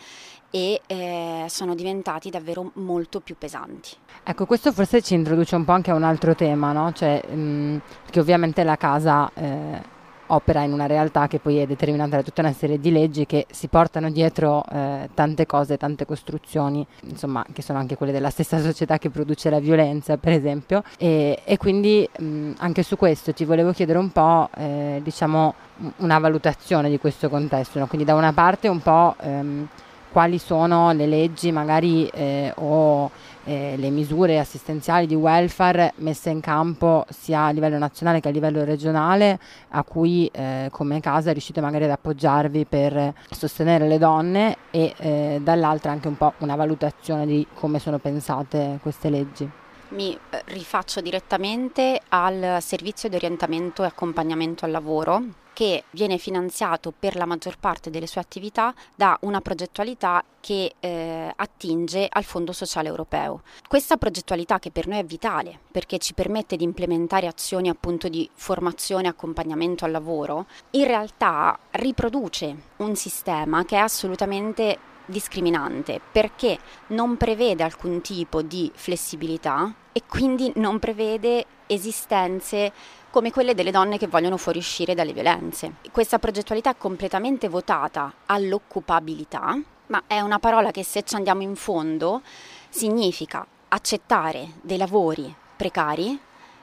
e 0.51 0.83
eh, 0.87 1.47
sono 1.49 1.75
diventati 1.75 2.29
davvero 2.29 2.71
molto 2.75 3.21
più 3.21 3.37
pesanti. 3.39 3.91
Ecco, 4.25 4.47
questo 4.47 4.71
forse 4.71 5.03
ci 5.03 5.15
introduce 5.15 5.57
un 5.57 5.65
po' 5.65 5.73
anche 5.73 5.91
a 5.91 5.95
un 5.95 6.05
altro 6.05 6.37
tema, 6.37 6.71
no? 6.71 6.93
Cioè, 6.93 7.21
mh, 7.29 7.35
mm, 7.35 7.77
che 8.09 8.21
ovviamente 8.21 8.63
la 8.63 8.77
casa 8.77 9.29
eh, 9.35 9.83
opera 10.29 10.63
in 10.63 10.73
una 10.73 10.87
realtà 10.87 11.27
che 11.27 11.41
poi 11.41 11.59
è 11.59 11.67
determinata 11.67 12.17
da 12.17 12.23
tutta 12.23 12.41
una 12.41 12.53
serie 12.53 12.79
di 12.79 12.93
leggi 12.93 13.27
che 13.27 13.47
si 13.51 13.67
portano 13.67 14.13
dietro 14.13 14.65
eh, 14.71 15.11
tante 15.13 15.45
cose, 15.45 15.77
tante 15.77 16.07
costruzioni, 16.07 16.87
insomma, 17.03 17.45
che 17.53 17.63
sono 17.63 17.81
anche 17.81 17.97
quelle 17.97 18.13
della 18.13 18.31
stessa 18.31 18.59
società 18.63 18.97
che 18.99 19.11
produce 19.11 19.51
la 19.51 19.59
violenza, 19.59 20.17
per 20.17 20.35
esempio. 20.35 20.85
E, 20.99 21.43
e 21.45 21.57
quindi 21.57 22.09
mh, 22.17 22.53
anche 22.59 22.85
su 22.85 22.97
questo 22.97 23.33
ti 23.33 23.45
volevo 23.45 23.73
chiedere 23.73 23.99
un 23.99 24.13
po', 24.13 24.49
eh, 24.57 25.01
diciamo, 25.03 25.55
una 25.97 26.21
valutazione 26.21 26.89
di 26.91 26.99
questo 26.99 27.29
contesto. 27.29 27.81
No? 27.81 27.89
Quindi 27.89 28.07
da 28.07 28.15
una 28.15 28.33
parte 28.33 28.69
un 28.69 28.79
po' 28.81 29.17
ehm, 29.21 29.69
quali 30.13 30.39
sono 30.39 30.93
le 30.93 31.07
leggi 31.07 31.51
magari 31.51 32.07
eh, 32.09 32.53
o 32.57 33.11
eh, 33.45 33.75
le 33.77 33.91
misure 33.91 34.39
assistenziali 34.39 35.07
di 35.07 35.15
welfare 35.15 35.93
messe 35.97 36.31
in 36.31 36.41
campo 36.41 37.05
sia 37.09 37.47
a 37.47 37.51
livello 37.51 37.79
nazionale 37.79 38.21
che 38.21 38.29
a 38.29 38.31
livello 38.31 38.65
regionale 38.65 39.39
a 39.71 39.83
cui 39.83 40.29
eh, 40.33 40.69
come 40.71 41.01
casa 41.01 41.33
riuscite 41.33 41.61
magari 41.61 41.85
ad 41.85 41.91
appoggiarvi 41.91 42.67
per 42.67 43.15
sostenere 43.31 43.89
le 43.89 43.99
donne 43.99 44.57
e 44.71 44.95
eh, 44.97 45.41
dall'altra 45.43 45.91
anche 45.91 46.09
un 46.09 46.17
po' 46.17 46.35
una 46.39 46.57
valutazione 46.57 47.27
di 47.27 47.47
come 47.55 47.79
sono 47.79 47.99
pensate 47.99 48.79
queste 48.83 49.11
leggi. 49.11 49.49
Mi 49.89 50.13
eh, 50.31 50.43
rifaccio 50.47 51.01
direttamente 51.01 52.01
al 52.09 52.59
servizio 52.61 53.09
di 53.09 53.17
orientamento 53.17 53.83
e 53.83 53.87
accompagnamento 53.87 54.65
al 54.65 54.71
lavoro 54.71 55.41
che 55.53 55.85
viene 55.91 56.19
finanziato 56.19 56.93
per 56.97 57.17
la 57.17 57.27
maggior 57.27 57.59
parte 57.59 57.91
delle 57.91 58.07
sue 58.07 58.21
attività 58.21 58.75
da 58.95 59.17
una 59.23 59.41
progettualità 59.41 60.25
che 60.41 60.75
eh, 60.81 61.33
attinge 61.35 62.09
al 62.11 62.25
Fondo 62.25 62.53
Sociale 62.53 62.89
Europeo. 62.89 63.43
Questa 63.69 63.97
progettualità 63.97 64.59
che 64.59 64.71
per 64.71 64.89
noi 64.89 64.99
è 64.99 65.05
vitale 65.05 65.59
perché 65.71 65.99
ci 65.99 66.15
permette 66.15 66.57
di 66.57 66.65
implementare 66.65 67.27
azioni 67.27 67.69
appunto 67.69 68.09
di 68.09 68.29
formazione 68.35 69.05
e 69.05 69.11
accompagnamento 69.11 69.85
al 69.85 69.91
lavoro, 69.91 70.47
in 70.71 70.87
realtà 70.87 71.59
riproduce 71.71 72.55
un 72.77 72.97
sistema 72.97 73.65
che 73.65 73.77
è 73.77 73.81
assolutamente 73.81 74.91
discriminante 75.07 76.01
perché 76.13 76.59
non 76.89 77.17
prevede 77.17 77.63
alcun 77.63 78.01
tipo 78.01 78.43
di 78.43 78.71
flessibilità 78.75 79.75
e 79.93 80.03
quindi 80.09 80.53
non 80.57 80.79
prevede 80.79 81.45
esistenze 81.67 82.73
come 83.13 83.31
quelle 83.31 83.55
delle 83.55 83.71
donne 83.71 83.99
che 83.99 84.07
vogliono 84.07 84.39
fuoriuscire 84.39 84.95
dalle 84.95 85.13
violenze. 85.13 85.75
Questa 85.93 86.19
progettualità 86.19 86.71
è 86.71 86.77
completamente 86.79 87.49
votata 87.49 88.11
all'occupabilità, 88.25 89.61
ma 89.89 90.05
è 90.07 90.21
una 90.21 90.39
parola 90.39 90.71
che 90.71 90.83
se 90.83 91.03
ci 91.03 91.15
andiamo 91.15 91.43
in 91.43 91.55
fondo 91.55 92.23
significa 92.71 93.47
accettare 93.69 94.53
dei 94.63 94.79
lavori 94.79 95.33
precari, 95.55 96.19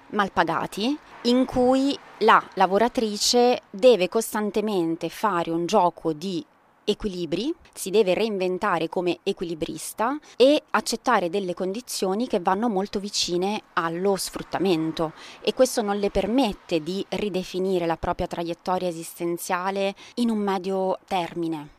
mal 0.08 0.32
pagati, 0.32 0.98
in 1.24 1.46
cui 1.46 1.96
la 2.20 2.44
lavoratrice 2.56 3.62
deve 3.70 4.10
costantemente 4.10 5.08
fare 5.10 5.52
un 5.52 5.68
gioco 5.68 6.14
di 6.14 6.44
equilibri, 6.90 7.54
si 7.74 7.90
deve 7.90 8.14
reinventare 8.14 8.90
come 8.90 9.20
equilibrista 9.24 10.18
e 10.36 10.62
accettare 10.72 11.30
delle 11.30 11.54
condizioni 11.54 12.28
che 12.28 12.40
vanno 12.40 12.68
molto 12.68 13.00
vicine 13.00 13.62
allo 13.74 14.16
sfruttamento. 14.16 15.14
E 15.42 15.54
questo 15.54 15.82
non 15.82 15.98
le 15.98 16.10
permette 16.10 16.82
di 16.82 17.06
ridefinire 17.10 17.86
la 17.86 17.98
propria 17.98 18.28
traiettoria 18.28 18.88
esistenziale 18.88 19.96
in 20.16 20.30
un 20.30 20.40
medio 20.40 20.98
termine 21.06 21.78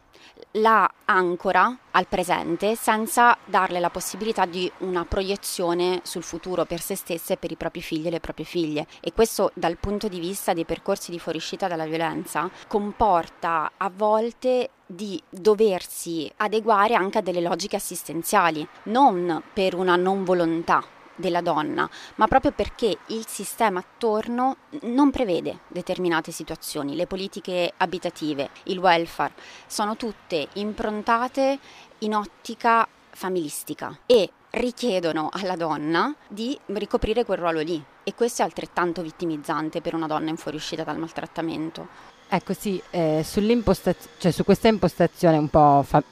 la 0.52 0.90
ancora 1.04 1.76
al 1.92 2.06
presente 2.06 2.74
senza 2.76 3.36
darle 3.44 3.80
la 3.80 3.90
possibilità 3.90 4.46
di 4.46 4.70
una 4.78 5.04
proiezione 5.04 6.00
sul 6.02 6.22
futuro 6.22 6.64
per 6.64 6.80
se 6.80 6.96
stesse 6.96 7.34
e 7.34 7.36
per 7.36 7.50
i 7.50 7.56
propri 7.56 7.82
figli 7.82 8.06
e 8.06 8.10
le 8.10 8.20
proprie 8.20 8.46
figlie. 8.46 8.86
E 9.00 9.12
questo 9.12 9.50
dal 9.54 9.76
punto 9.76 10.08
di 10.08 10.18
vista 10.18 10.52
dei 10.52 10.64
percorsi 10.64 11.10
di 11.10 11.18
fuoriuscita 11.18 11.68
dalla 11.68 11.86
violenza 11.86 12.50
comporta 12.66 13.72
a 13.76 13.90
volte 13.94 14.70
di 14.86 15.22
doversi 15.28 16.30
adeguare 16.38 16.94
anche 16.94 17.18
a 17.18 17.22
delle 17.22 17.40
logiche 17.40 17.76
assistenziali, 17.76 18.66
non 18.84 19.42
per 19.52 19.74
una 19.74 19.96
non 19.96 20.24
volontà 20.24 20.98
della 21.20 21.40
donna, 21.40 21.88
ma 22.16 22.26
proprio 22.26 22.50
perché 22.52 22.98
il 23.06 23.26
sistema 23.26 23.78
attorno 23.78 24.56
non 24.82 25.10
prevede 25.10 25.60
determinate 25.68 26.32
situazioni. 26.32 26.96
Le 26.96 27.06
politiche 27.06 27.72
abitative, 27.76 28.50
il 28.64 28.78
welfare, 28.78 29.34
sono 29.66 29.96
tutte 29.96 30.48
improntate 30.54 31.58
in 31.98 32.14
ottica 32.14 32.88
familistica 33.10 33.96
e 34.06 34.30
richiedono 34.50 35.28
alla 35.30 35.56
donna 35.56 36.14
di 36.26 36.58
ricoprire 36.66 37.24
quel 37.24 37.38
ruolo 37.38 37.60
lì 37.60 37.82
e 38.02 38.14
questo 38.14 38.42
è 38.42 38.44
altrettanto 38.44 39.02
vittimizzante 39.02 39.80
per 39.80 39.94
una 39.94 40.06
donna 40.06 40.30
in 40.30 40.36
fuoriuscita 40.36 40.82
dal 40.82 40.98
maltrattamento. 40.98 41.86
Ecco 42.28 42.52
sì, 42.52 42.80
eh, 42.90 43.24
cioè 43.24 44.30
su 44.30 44.44
questa 44.44 44.68
impostazione 44.68 45.36
un 45.36 45.48
po', 45.48 45.82
fa- 45.84 46.02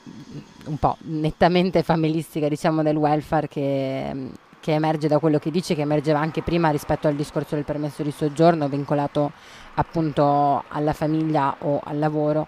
un 0.64 0.76
po', 0.76 0.96
nettamente 1.02 1.82
familistica 1.82 2.48
diciamo 2.48 2.82
del 2.82 2.96
welfare 2.96 3.48
che 3.48 4.30
che 4.68 4.74
emerge 4.74 5.08
da 5.08 5.18
quello 5.18 5.38
che 5.38 5.50
dice, 5.50 5.74
che 5.74 5.80
emergeva 5.80 6.20
anche 6.20 6.42
prima 6.42 6.68
rispetto 6.68 7.08
al 7.08 7.14
discorso 7.14 7.54
del 7.54 7.64
permesso 7.64 8.02
di 8.02 8.10
soggiorno 8.10 8.68
vincolato 8.68 9.32
appunto 9.76 10.62
alla 10.68 10.92
famiglia 10.92 11.56
o 11.60 11.80
al 11.82 11.98
lavoro. 11.98 12.46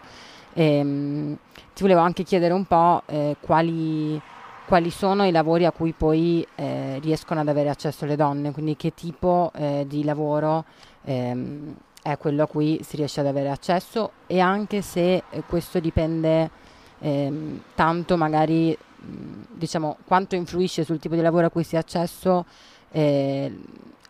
Ehm, 0.53 1.35
ti 1.73 1.81
volevo 1.81 2.01
anche 2.01 2.23
chiedere 2.23 2.53
un 2.53 2.67
po' 2.67 3.05
eh, 3.07 3.37
quali, 3.41 4.21
quali, 4.67 4.91
sono 4.91 5.25
i 5.25 5.31
lavori 5.31 5.65
a 5.65 5.73
cui 5.73 5.93
poi 5.93 6.47
eh, 6.57 6.99
riescono 7.01 7.41
ad 7.41 7.49
avere 7.49 7.71
accesso 7.71 8.05
le 8.05 8.17
donne, 8.17 8.53
quindi 8.53 8.77
che 8.77 8.93
tipo 8.93 9.51
eh, 9.55 9.87
di 9.89 10.05
lavoro 10.05 10.67
ehm, 11.05 11.75
è 12.03 12.19
quello 12.19 12.43
a 12.43 12.47
cui 12.47 12.81
si 12.83 12.97
riesce 12.97 13.21
ad 13.21 13.29
avere 13.29 13.49
accesso 13.49 14.11
e 14.27 14.41
anche 14.41 14.83
se 14.83 15.23
eh, 15.31 15.43
questo 15.47 15.81
dipende 15.81 16.51
ehm, 16.99 17.63
tanto 17.75 18.19
magari 18.19 18.77
diciamo, 19.01 19.99
quanto 20.05 20.35
influisce 20.35 20.85
sul 20.85 20.99
tipo 20.99 21.15
di 21.15 21.21
lavoro 21.21 21.47
a 21.47 21.51
cui 21.51 21.65
si 21.65 21.77
ha 21.77 21.81
accesso 21.81 22.45
eh, 22.91 23.53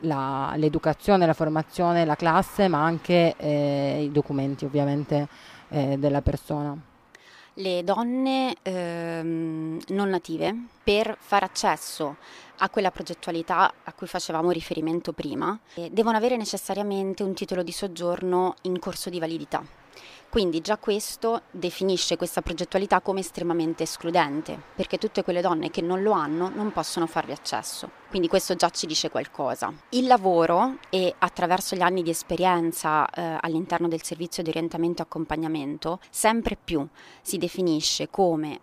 la, 0.00 0.54
l'educazione, 0.56 1.26
la 1.26 1.34
formazione, 1.34 2.04
la 2.04 2.16
classe, 2.16 2.68
ma 2.68 2.82
anche 2.82 3.34
eh, 3.36 4.02
i 4.04 4.12
documenti 4.12 4.64
ovviamente 4.64 5.28
eh, 5.68 5.96
della 5.98 6.22
persona. 6.22 6.76
Le 7.54 7.82
donne 7.84 8.54
ehm, 8.62 9.80
non 9.88 10.08
native 10.08 10.54
per 10.82 11.16
fare 11.18 11.44
accesso 11.44 12.16
a 12.58 12.70
quella 12.70 12.90
progettualità 12.90 13.72
a 13.82 13.92
cui 13.92 14.06
facevamo 14.06 14.50
riferimento 14.50 15.12
prima 15.12 15.58
eh, 15.74 15.90
devono 15.90 16.16
avere 16.16 16.36
necessariamente 16.36 17.22
un 17.22 17.34
titolo 17.34 17.62
di 17.62 17.72
soggiorno 17.72 18.54
in 18.62 18.78
corso 18.78 19.10
di 19.10 19.18
validità 19.18 19.62
quindi 20.30 20.60
già 20.60 20.78
questo 20.78 21.42
definisce 21.50 22.16
questa 22.16 22.40
progettualità 22.40 23.00
come 23.00 23.18
estremamente 23.18 23.82
escludente, 23.82 24.56
perché 24.76 24.96
tutte 24.96 25.24
quelle 25.24 25.40
donne 25.40 25.70
che 25.70 25.82
non 25.82 26.02
lo 26.02 26.12
hanno 26.12 26.48
non 26.48 26.70
possono 26.70 27.08
farvi 27.08 27.32
accesso. 27.32 27.90
Quindi 28.08 28.28
questo 28.28 28.54
già 28.54 28.70
ci 28.70 28.86
dice 28.86 29.10
qualcosa. 29.10 29.72
Il 29.90 30.06
lavoro 30.06 30.78
e 30.88 31.12
attraverso 31.18 31.74
gli 31.74 31.80
anni 31.82 32.02
di 32.02 32.10
esperienza 32.10 33.10
eh, 33.10 33.38
all'interno 33.40 33.88
del 33.88 34.04
servizio 34.04 34.44
di 34.44 34.50
orientamento 34.50 35.02
e 35.02 35.04
accompagnamento, 35.04 35.98
sempre 36.10 36.56
più 36.56 36.86
si 37.22 37.36
definisce 37.36 38.08
come 38.08 38.60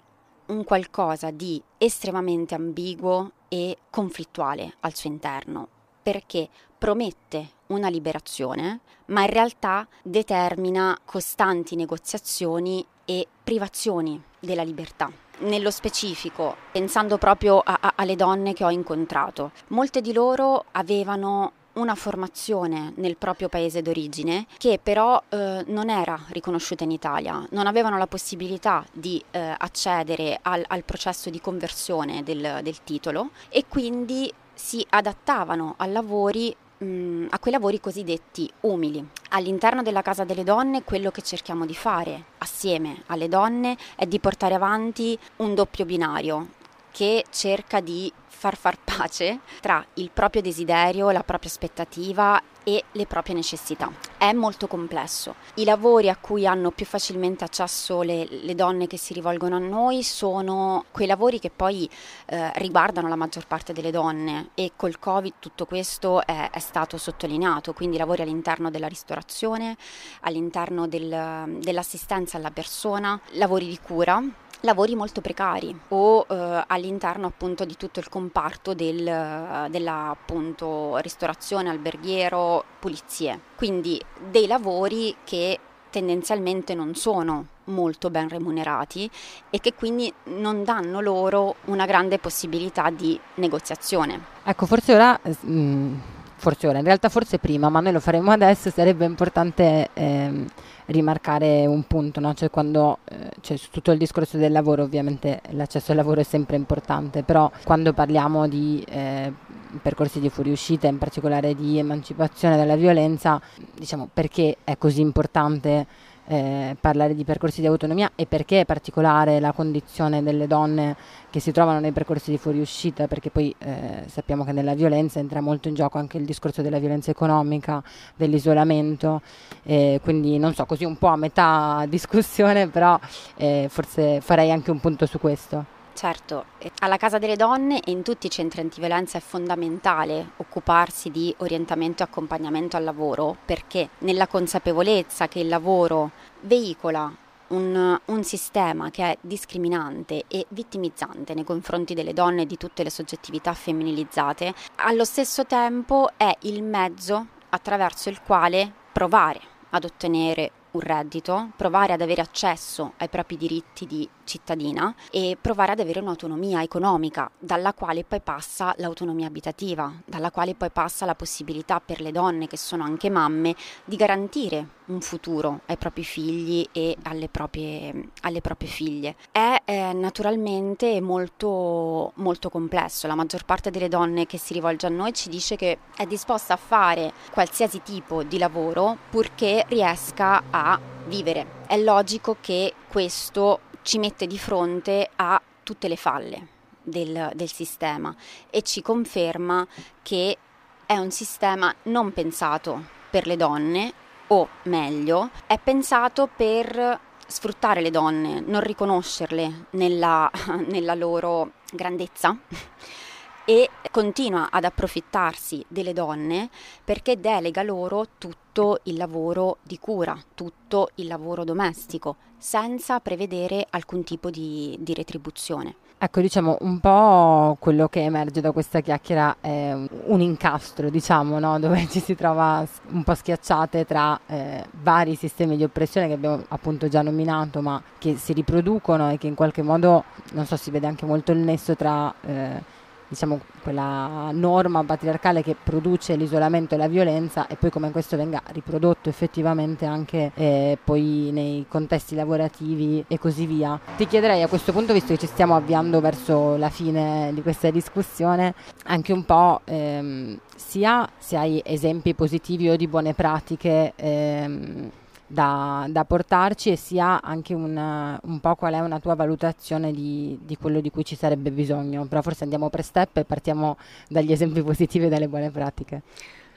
un 0.47 0.63
qualcosa 0.63 1.31
di 1.31 1.61
estremamente 1.77 2.55
ambiguo 2.55 3.31
e 3.49 3.77
conflittuale 3.89 4.75
al 4.79 4.95
suo 4.95 5.09
interno, 5.09 5.67
perché 6.01 6.47
promette 6.77 7.49
una 7.67 7.89
liberazione, 7.89 8.81
ma 9.07 9.21
in 9.21 9.29
realtà 9.29 9.87
determina 10.03 10.97
costanti 11.03 11.75
negoziazioni 11.75 12.85
e 13.05 13.27
privazioni 13.43 14.21
della 14.39 14.63
libertà. 14.63 15.11
Nello 15.39 15.71
specifico, 15.71 16.55
pensando 16.71 17.17
proprio 17.17 17.59
a, 17.59 17.77
a, 17.79 17.93
alle 17.95 18.15
donne 18.15 18.53
che 18.53 18.63
ho 18.63 18.71
incontrato, 18.71 19.51
molte 19.67 20.01
di 20.01 20.13
loro 20.13 20.65
avevano 20.71 21.53
una 21.77 21.95
formazione 21.95 22.93
nel 22.95 23.17
proprio 23.17 23.49
paese 23.49 23.81
d'origine 23.81 24.47
che 24.57 24.79
però 24.81 25.21
eh, 25.29 25.63
non 25.67 25.89
era 25.89 26.19
riconosciuta 26.29 26.83
in 26.83 26.91
Italia, 26.91 27.45
non 27.51 27.67
avevano 27.67 27.97
la 27.97 28.07
possibilità 28.07 28.83
di 28.91 29.23
eh, 29.31 29.55
accedere 29.55 30.39
al, 30.41 30.63
al, 30.67 30.83
processo 30.83 31.29
di 31.29 31.39
conversione 31.39 32.23
del, 32.23 32.59
del 32.63 32.83
titolo 32.83 33.29
e 33.49 33.65
quindi 33.67 34.31
si 34.53 34.83
adattavano 34.89 35.75
a 35.77 35.85
lavori 35.85 36.55
mh, 36.77 37.27
a 37.29 37.39
quei 37.39 37.53
lavori 37.53 37.79
cosiddetti 37.79 38.49
umili. 38.61 39.05
All'interno 39.29 39.81
della 39.81 40.01
Casa 40.01 40.23
delle 40.23 40.43
Donne 40.43 40.83
quello 40.83 41.11
che 41.11 41.21
cerchiamo 41.21 41.65
di 41.65 41.75
fare 41.75 42.25
assieme 42.39 43.03
alle 43.07 43.27
donne 43.27 43.75
è 43.95 44.05
di 44.05 44.19
portare 44.19 44.53
avanti 44.53 45.17
un 45.37 45.53
doppio 45.53 45.85
binario 45.85 46.55
che 46.97 47.25
cerca 47.29 47.79
di 47.79 48.11
far 48.27 48.57
far 48.57 48.79
pace 48.83 49.41
tra 49.61 49.85
il 49.95 50.09
proprio 50.11 50.41
desiderio, 50.41 51.11
la 51.11 51.21
propria 51.21 51.51
aspettativa 51.51 52.41
e 52.63 52.85
le 52.91 53.05
proprie 53.05 53.35
necessità. 53.35 53.91
È 54.17 54.33
molto 54.33 54.65
complesso. 54.65 55.35
I 55.55 55.63
lavori 55.63 56.09
a 56.09 56.15
cui 56.15 56.47
hanno 56.47 56.71
più 56.71 56.87
facilmente 56.87 57.43
accesso 57.43 58.01
le, 58.01 58.27
le 58.27 58.55
donne 58.55 58.87
che 58.87 58.97
si 58.97 59.13
rivolgono 59.13 59.57
a 59.57 59.59
noi 59.59 60.01
sono 60.01 60.85
quei 60.89 61.05
lavori 61.05 61.37
che 61.39 61.51
poi 61.51 61.87
eh, 62.25 62.51
riguardano 62.55 63.07
la 63.07 63.15
maggior 63.15 63.45
parte 63.45 63.73
delle 63.73 63.91
donne 63.91 64.49
e 64.55 64.71
col 64.75 64.97
Covid 64.97 65.33
tutto 65.37 65.67
questo 65.67 66.25
è, 66.25 66.49
è 66.49 66.59
stato 66.59 66.97
sottolineato, 66.97 67.73
quindi 67.73 67.97
lavori 67.97 68.23
all'interno 68.23 68.71
della 68.71 68.87
ristorazione, 68.87 69.77
all'interno 70.21 70.87
del, 70.87 71.59
dell'assistenza 71.59 72.37
alla 72.37 72.49
persona, 72.49 73.21
lavori 73.33 73.67
di 73.67 73.79
cura 73.79 74.19
lavori 74.61 74.95
molto 74.95 75.21
precari 75.21 75.77
o 75.89 76.25
eh, 76.27 76.63
all'interno 76.67 77.27
appunto 77.27 77.65
di 77.65 77.75
tutto 77.77 77.99
il 77.99 78.09
comparto 78.09 78.73
del, 78.73 79.67
della 79.69 80.09
appunto 80.09 80.97
ristorazione, 80.97 81.69
alberghiero, 81.69 82.63
pulizie. 82.79 83.39
Quindi 83.55 84.01
dei 84.29 84.47
lavori 84.47 85.15
che 85.23 85.59
tendenzialmente 85.89 86.73
non 86.73 86.95
sono 86.95 87.45
molto 87.65 88.09
ben 88.09 88.29
remunerati 88.29 89.09
e 89.49 89.59
che 89.59 89.73
quindi 89.73 90.11
non 90.25 90.63
danno 90.63 91.01
loro 91.01 91.55
una 91.65 91.85
grande 91.85 92.17
possibilità 92.17 92.89
di 92.89 93.19
negoziazione. 93.35 94.19
Ecco, 94.43 94.65
forse 94.65 94.93
ora 94.93 95.19
mh 95.23 95.51
mm, 95.51 95.95
forse 96.37 96.67
ora, 96.67 96.77
in 96.77 96.85
realtà 96.85 97.09
forse 97.09 97.39
prima, 97.39 97.69
ma 97.69 97.79
noi 97.79 97.91
lo 97.91 97.99
faremo 97.99 98.31
adesso, 98.31 98.69
sarebbe 98.69 99.05
importante 99.05 99.89
eh, 99.93 100.45
rimarcare 100.85 101.65
un 101.65 101.83
punto, 101.83 102.19
no? 102.19 102.33
cioè 102.33 102.49
quando 102.49 102.99
eh, 103.05 103.31
cioè 103.41 103.57
su 103.57 103.69
tutto 103.71 103.91
il 103.91 103.97
discorso 103.97 104.37
del 104.37 104.51
lavoro, 104.51 104.83
ovviamente 104.83 105.41
l'accesso 105.49 105.91
al 105.91 105.97
lavoro 105.97 106.21
è 106.21 106.23
sempre 106.23 106.55
importante, 106.55 107.23
però 107.23 107.51
quando 107.63 107.91
parliamo 107.91 108.47
di 108.47 108.83
eh, 108.87 109.33
percorsi 109.81 110.19
di 110.19 110.29
fuoriuscita, 110.29 110.87
in 110.87 110.97
particolare 110.97 111.55
di 111.55 111.77
emancipazione 111.79 112.55
dalla 112.55 112.75
violenza, 112.75 113.41
diciamo 113.73 114.07
perché 114.13 114.57
è 114.63 114.77
così 114.77 115.01
importante 115.01 115.85
eh, 116.27 116.75
parlare 116.79 117.15
di 117.15 117.23
percorsi 117.23 117.61
di 117.61 117.67
autonomia 117.67 118.11
e 118.15 118.25
perché 118.25 118.61
è 118.61 118.65
particolare 118.65 119.39
la 119.39 119.51
condizione 119.53 120.21
delle 120.21 120.47
donne 120.47 120.95
che 121.29 121.39
si 121.39 121.51
trovano 121.51 121.79
nei 121.79 121.91
percorsi 121.91 122.31
di 122.31 122.37
fuoriuscita, 122.37 123.07
perché 123.07 123.29
poi 123.29 123.53
eh, 123.59 124.03
sappiamo 124.07 124.43
che 124.43 124.51
nella 124.51 124.73
violenza 124.73 125.19
entra 125.19 125.41
molto 125.41 125.67
in 125.67 125.75
gioco 125.75 125.97
anche 125.97 126.17
il 126.17 126.25
discorso 126.25 126.61
della 126.61 126.79
violenza 126.79 127.11
economica, 127.11 127.81
dell'isolamento, 128.15 129.21
eh, 129.63 129.99
quindi 130.03 130.37
non 130.37 130.53
so, 130.53 130.65
così 130.65 130.85
un 130.85 130.97
po' 130.97 131.07
a 131.07 131.15
metà 131.15 131.85
discussione, 131.89 132.67
però 132.67 132.99
eh, 133.35 133.67
forse 133.69 134.21
farei 134.21 134.51
anche 134.51 134.71
un 134.71 134.79
punto 134.79 135.05
su 135.05 135.19
questo. 135.19 135.76
Certo, 135.97 136.45
alla 136.81 136.97
Casa 136.97 137.17
delle 137.17 137.35
Donne 137.35 137.81
e 137.81 137.89
in 137.89 138.03
tutti 138.03 138.27
i 138.27 138.29
centri 138.29 138.61
antiviolenza 138.61 139.17
è 139.17 139.19
fondamentale 139.19 140.33
occuparsi 140.37 141.09
di 141.09 141.33
orientamento 141.39 142.03
e 142.03 142.05
accompagnamento 142.05 142.77
al 142.77 142.83
lavoro 142.83 143.35
perché 143.43 143.89
nella 144.01 144.27
consapevolezza 144.27 145.27
che 145.27 145.39
il 145.39 145.47
lavoro 145.47 146.11
veicola 146.41 147.11
un, 147.47 147.99
un, 148.05 148.23
sistema 148.23 148.91
che 148.91 149.03
è 149.05 149.17
discriminante 149.21 150.25
e 150.27 150.45
vittimizzante 150.49 151.33
nei 151.33 151.43
confronti 151.43 151.95
delle 151.95 152.13
donne 152.13 152.43
e 152.43 152.45
di 152.45 152.57
tutte 152.57 152.83
le 152.83 152.91
soggettività 152.91 153.55
femminilizzate, 153.55 154.53
allo 154.75 155.03
stesso 155.03 155.47
tempo 155.47 156.09
è 156.15 156.31
il 156.41 156.61
mezzo 156.61 157.25
attraverso 157.49 158.09
il 158.09 158.21
quale 158.21 158.71
provare 158.91 159.39
ad 159.71 159.83
ottenere 159.83 160.51
un 160.77 160.79
reddito, 160.79 161.51
provare 161.55 161.93
ad 161.93 162.01
avere 162.01 162.21
accesso 162.21 162.93
ai 162.97 163.09
propri 163.09 163.35
diritti 163.37 163.85
di 163.85 164.07
cittadina 164.23 164.93
e 165.11 165.37
provare 165.39 165.73
ad 165.73 165.79
avere 165.79 165.99
un'autonomia 165.99 166.61
economica, 166.61 167.29
dalla 167.37 167.73
quale 167.73 168.03
poi 168.03 168.21
passa 168.21 168.73
l'autonomia 168.77 169.27
abitativa, 169.27 169.91
dalla 170.05 170.31
quale 170.31 170.55
poi 170.55 170.69
passa 170.69 171.05
la 171.05 171.15
possibilità 171.15 171.79
per 171.79 172.01
le 172.01 172.11
donne 172.11 172.47
che 172.47 172.57
sono 172.57 172.83
anche 172.83 173.09
mamme 173.09 173.55
di 173.83 173.95
garantire 173.95 174.76
un 174.87 175.01
futuro 175.01 175.61
ai 175.65 175.77
propri 175.77 176.03
figli 176.03 176.67
e 176.71 176.95
alle 177.03 177.29
proprie, 177.29 178.09
alle 178.21 178.41
proprie 178.41 178.69
figlie. 178.69 179.15
È 179.31 179.61
eh, 179.65 179.93
naturalmente 179.93 180.99
molto, 181.01 182.11
molto 182.15 182.49
complesso, 182.49 183.07
la 183.07 183.15
maggior 183.15 183.45
parte 183.45 183.71
delle 183.71 183.87
donne 183.87 184.25
che 184.25 184.37
si 184.37 184.53
rivolge 184.53 184.85
a 184.87 184.89
noi 184.89 185.13
ci 185.13 185.29
dice 185.29 185.55
che 185.55 185.79
è 185.95 186.05
disposta 186.05 186.53
a 186.53 186.57
fare 186.57 187.13
qualsiasi 187.31 187.81
tipo 187.83 188.23
di 188.23 188.37
lavoro 188.37 188.97
purché 189.09 189.65
riesca 189.67 190.43
a 190.49 190.79
vivere. 191.05 191.65
È 191.67 191.77
logico 191.77 192.37
che 192.39 192.73
questo 192.87 193.61
ci 193.81 193.99
mette 193.99 194.27
di 194.27 194.37
fronte 194.37 195.09
a 195.15 195.41
tutte 195.63 195.87
le 195.87 195.95
falle 195.95 196.47
del, 196.81 197.31
del 197.33 197.51
sistema 197.51 198.15
e 198.49 198.61
ci 198.61 198.81
conferma 198.81 199.65
che 200.01 200.37
è 200.85 200.97
un 200.97 201.11
sistema 201.11 201.73
non 201.83 202.13
pensato 202.13 202.95
per 203.09 203.27
le 203.27 203.35
donne 203.35 203.93
o 204.27 204.47
meglio 204.63 205.29
è 205.45 205.59
pensato 205.59 206.27
per 206.33 206.99
sfruttare 207.27 207.81
le 207.81 207.91
donne, 207.91 208.39
non 208.39 208.61
riconoscerle 208.61 209.67
nella, 209.71 210.29
nella 210.67 210.95
loro 210.95 211.51
grandezza 211.71 212.37
e 213.45 213.69
continua 213.91 214.49
ad 214.51 214.63
approfittarsi 214.63 215.63
delle 215.67 215.93
donne 215.93 216.49
perché 216.83 217.19
delega 217.19 217.63
loro 217.63 218.07
tutto 218.17 218.79
il 218.83 218.95
lavoro 218.95 219.57
di 219.63 219.77
cura, 219.79 220.17
tutto 220.35 220.89
il 220.95 221.07
lavoro 221.07 221.43
domestico, 221.43 222.15
senza 222.37 222.99
prevedere 222.99 223.65
alcun 223.69 224.03
tipo 224.03 224.29
di, 224.29 224.75
di 224.79 224.93
retribuzione. 224.93 225.75
Ecco, 225.99 226.21
diciamo, 226.21 226.57
un 226.61 226.79
po' 226.79 227.57
quello 227.59 227.87
che 227.87 228.03
emerge 228.03 228.39
da 228.39 228.51
questa 228.51 228.81
chiacchiera 228.81 229.37
è 229.41 229.73
un 230.05 230.21
incastro, 230.21 230.91
diciamo, 230.91 231.39
no? 231.39 231.57
dove 231.59 231.87
ci 231.89 231.99
si 231.99 232.13
trova 232.13 232.63
un 232.89 233.03
po' 233.03 233.15
schiacciate 233.15 233.83
tra 233.83 234.19
eh, 234.27 234.63
vari 234.83 235.15
sistemi 235.15 235.57
di 235.57 235.63
oppressione 235.63 236.05
che 236.05 236.13
abbiamo 236.13 236.43
appunto 236.49 236.87
già 236.87 237.01
nominato, 237.01 237.61
ma 237.61 237.81
che 237.97 238.15
si 238.15 238.33
riproducono 238.33 239.09
e 239.09 239.17
che 239.17 239.25
in 239.25 239.33
qualche 239.33 239.63
modo, 239.63 240.03
non 240.33 240.45
so, 240.45 240.55
si 240.55 240.69
vede 240.69 240.85
anche 240.85 241.07
molto 241.07 241.31
il 241.31 241.39
nesso 241.39 241.75
tra... 241.75 242.13
Eh, 242.21 242.75
diciamo, 243.07 243.39
quella 243.61 244.29
norma 244.31 244.83
patriarcale 244.83 245.41
che 245.41 245.55
produce 245.61 246.15
l'isolamento 246.15 246.75
e 246.75 246.77
la 246.77 246.87
violenza 246.87 247.47
e 247.47 247.55
poi 247.55 247.69
come 247.69 247.91
questo 247.91 248.17
venga 248.17 248.41
riprodotto 248.47 249.09
effettivamente 249.09 249.85
anche 249.85 250.31
eh, 250.35 250.77
poi 250.83 251.29
nei 251.31 251.65
contesti 251.67 252.15
lavorativi 252.15 253.03
e 253.07 253.19
così 253.19 253.45
via. 253.45 253.79
Ti 253.95 254.07
chiederei 254.07 254.41
a 254.41 254.47
questo 254.47 254.71
punto, 254.71 254.93
visto 254.93 255.13
che 255.13 255.19
ci 255.19 255.27
stiamo 255.27 255.55
avviando 255.55 255.99
verso 256.01 256.55
la 256.57 256.69
fine 256.69 257.31
di 257.33 257.41
questa 257.41 257.69
discussione, 257.69 258.53
anche 258.85 259.13
un 259.13 259.25
po' 259.25 259.61
ehm, 259.65 260.39
sia 260.55 261.07
se 261.17 261.37
hai 261.37 261.61
esempi 261.65 262.13
positivi 262.13 262.69
o 262.69 262.75
di 262.75 262.87
buone 262.87 263.13
pratiche 263.13 263.93
ehm, 263.95 264.91
da, 265.27 265.85
da, 265.89 266.05
portarci 266.05 266.71
e 266.71 266.75
sia 266.75 267.21
anche 267.21 267.53
un, 267.53 268.19
un, 268.21 268.39
po' 268.39 268.55
qual 268.55 268.73
è 268.73 268.79
una 268.79 268.99
tua 268.99 269.15
valutazione 269.15 269.91
di, 269.91 270.39
di, 270.41 270.55
quello 270.55 270.79
di 270.79 270.89
cui 270.89 271.03
ci 271.03 271.15
sarebbe 271.15 271.51
bisogno. 271.51 272.05
Però 272.05 272.21
forse 272.21 272.43
andiamo 272.43 272.69
per 272.69 272.83
step 272.83 273.17
e 273.17 273.25
partiamo 273.25 273.77
dagli 274.07 274.31
esempi 274.31 274.61
positivi 274.63 275.05
e 275.05 275.09
dalle 275.09 275.27
buone 275.27 275.51
pratiche. 275.51 276.01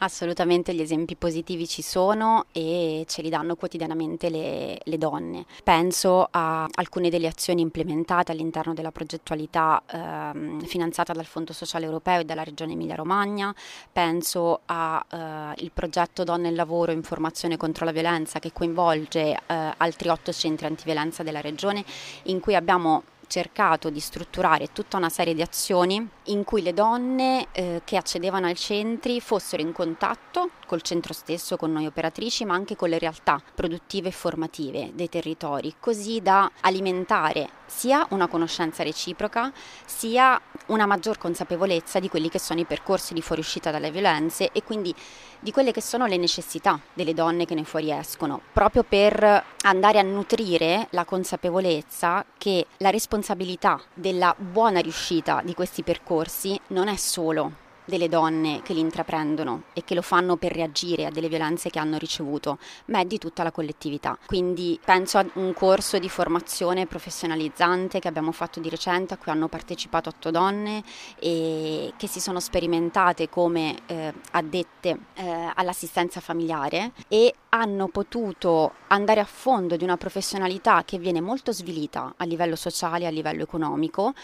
Assolutamente 0.03 0.73
gli 0.73 0.81
esempi 0.81 1.15
positivi 1.15 1.69
ci 1.69 1.83
sono 1.83 2.47
e 2.53 3.05
ce 3.07 3.21
li 3.21 3.29
danno 3.29 3.55
quotidianamente 3.55 4.31
le, 4.31 4.81
le, 4.83 4.97
donne. 4.97 5.45
Penso 5.63 6.27
a 6.31 6.67
alcune 6.73 7.11
delle 7.11 7.27
azioni 7.27 7.61
implementate 7.61 8.33
all'interno 8.33 8.73
della 8.73 8.93
progettualità 8.93 9.83
ehm, 9.87 10.65
finanziata 10.65 11.13
dal 11.13 11.27
Fondo 11.27 11.53
Sociale 11.53 11.85
Europeo 11.85 12.21
e 12.21 12.25
dalla 12.25 12.45
Regione 12.45 12.73
Emilia-Romagna, 12.73 13.55
penso 13.93 14.61
al 14.65 15.55
eh, 15.59 15.71
progetto 15.75 16.25
Donne 16.25 16.49
e 16.49 16.53
Lavoro 16.53 16.93
Informazione 16.93 17.59
contro 17.59 17.85
la 17.85 17.93
violenza 17.93 18.39
che 18.39 18.53
coinvolge 18.55 19.33
eh, 19.35 19.75
altri 19.77 20.09
otto 20.09 20.33
centri 20.33 20.65
antiviolenza 20.67 21.23
della 21.23 21.43
Regione 21.43 21.85
in 22.25 22.41
cui 22.41 22.55
abbiamo 22.55 23.03
cercato 23.31 23.91
di 23.91 24.01
strutturare 24.01 24.73
tutta 24.73 24.97
una 24.97 25.09
serie 25.09 25.35
di 25.35 25.41
azioni 25.41 26.05
in 26.25 26.43
cui 26.43 26.63
le 26.63 26.75
donne 26.75 27.47
eh, 27.53 27.83
che 27.85 27.97
accedevano 27.97 28.47
ai 28.47 28.57
centri 28.57 29.21
fossero 29.21 29.63
in 29.63 29.71
contatto 29.71 30.51
col 30.67 30.83
centro 30.83 31.13
stesso, 31.13 31.57
con 31.57 31.71
noi 31.71 31.87
operatrici, 31.87 32.45
ma 32.45 32.55
anche 32.55 32.75
con 32.75 32.89
le 32.89 32.99
realtà 32.99 33.41
produttive 33.55 34.09
e 34.09 34.13
formative 34.13 34.91
dei 34.95 35.09
territori, 35.09 35.77
così 35.79 36.21
da 36.21 36.51
alimentare 36.61 37.60
sia 37.71 38.05
una 38.11 38.27
conoscenza 38.27 38.83
reciproca, 38.83 39.53
sia 39.87 40.39
una 40.67 40.87
maggior 40.87 41.19
consapevolezza 41.19 42.01
di 42.01 42.09
quelli 42.09 42.29
che 42.29 42.41
sono 42.41 42.61
i 42.61 42.65
percorsi 42.65 43.15
di 43.15 43.23
fuoriuscita 43.23 43.71
dalle 43.71 43.93
violenze 43.93 44.51
e 44.53 44.63
quindi 44.65 44.95
di 45.39 45.53
quelle 45.53 45.73
che 45.73 45.81
sono 45.81 46.07
le 46.07 46.17
necessità 46.17 46.79
delle 46.93 47.15
donne 47.15 47.47
che 47.47 47.55
ne 47.55 47.65
fuoriescono, 47.65 48.41
proprio 48.53 48.83
per 48.83 49.45
andare 49.63 49.99
a 49.99 50.03
nutrire 50.03 50.89
la 50.91 51.05
consapevolezza 51.05 52.25
che 52.37 52.67
la 52.79 52.91
responsabilità 52.91 53.81
della 53.95 54.35
buona 54.37 54.81
riuscita 54.81 55.41
di 55.45 55.55
questi 55.55 55.83
percorsi 55.83 56.61
non 56.69 56.89
è 56.89 56.97
solo 56.97 57.69
delle 57.85 58.09
donne 58.09 58.63
che 58.63 58.73
li 58.73 58.81
intraprendono 58.81 59.65
e 59.73 59.85
che 59.85 59.95
lo 59.95 60.03
fanno 60.03 60.37
per 60.37 60.53
reagire 60.53 61.07
a 61.07 61.11
delle 61.11 61.29
violenze 61.29 61.71
che 61.71 61.79
hanno 61.79 61.99
ricevuto, 61.99 62.59
ma 62.87 63.01
è 63.01 63.05
di 63.05 63.19
tutta 63.19 63.43
la 63.43 63.51
collettività. 63.51 64.17
Quindi 64.27 64.79
penso 64.85 65.19
a 65.19 65.27
un 65.35 65.53
corso 65.53 65.99
di 65.99 66.09
formazione 66.09 66.87
professionalizzante 66.87 67.99
che 67.99 68.09
abbiamo 68.09 68.33
fatto 68.33 68.61
di 68.61 68.69
recente, 68.69 69.15
a 69.15 69.17
cui 69.17 69.33
hanno 69.33 69.49
partecipato 69.49 70.11
otto 70.11 70.31
donne 70.31 70.83
e 71.19 71.93
che 71.97 72.07
si 72.07 72.21
sono 72.21 72.41
sperimentate 72.41 73.29
come 73.29 73.77
eh, 73.87 74.13
addette 74.33 74.99
eh, 75.15 75.53
all'assistenza 75.55 76.21
familiare 76.21 76.93
e 77.09 77.35
hanno 77.51 77.89
potuto 77.89 78.75
andare 78.89 79.21
a 79.21 79.25
fondo 79.25 79.77
di 79.77 79.85
una 79.85 79.97
professionalità 79.97 80.85
che 80.85 80.99
viene 80.99 81.21
molto 81.21 81.53
svilita 81.53 82.15
a 82.17 82.25
livello 82.25 82.55
sociale, 82.57 83.07
a 83.07 83.11
livello 83.11 83.43
economico 83.43 84.15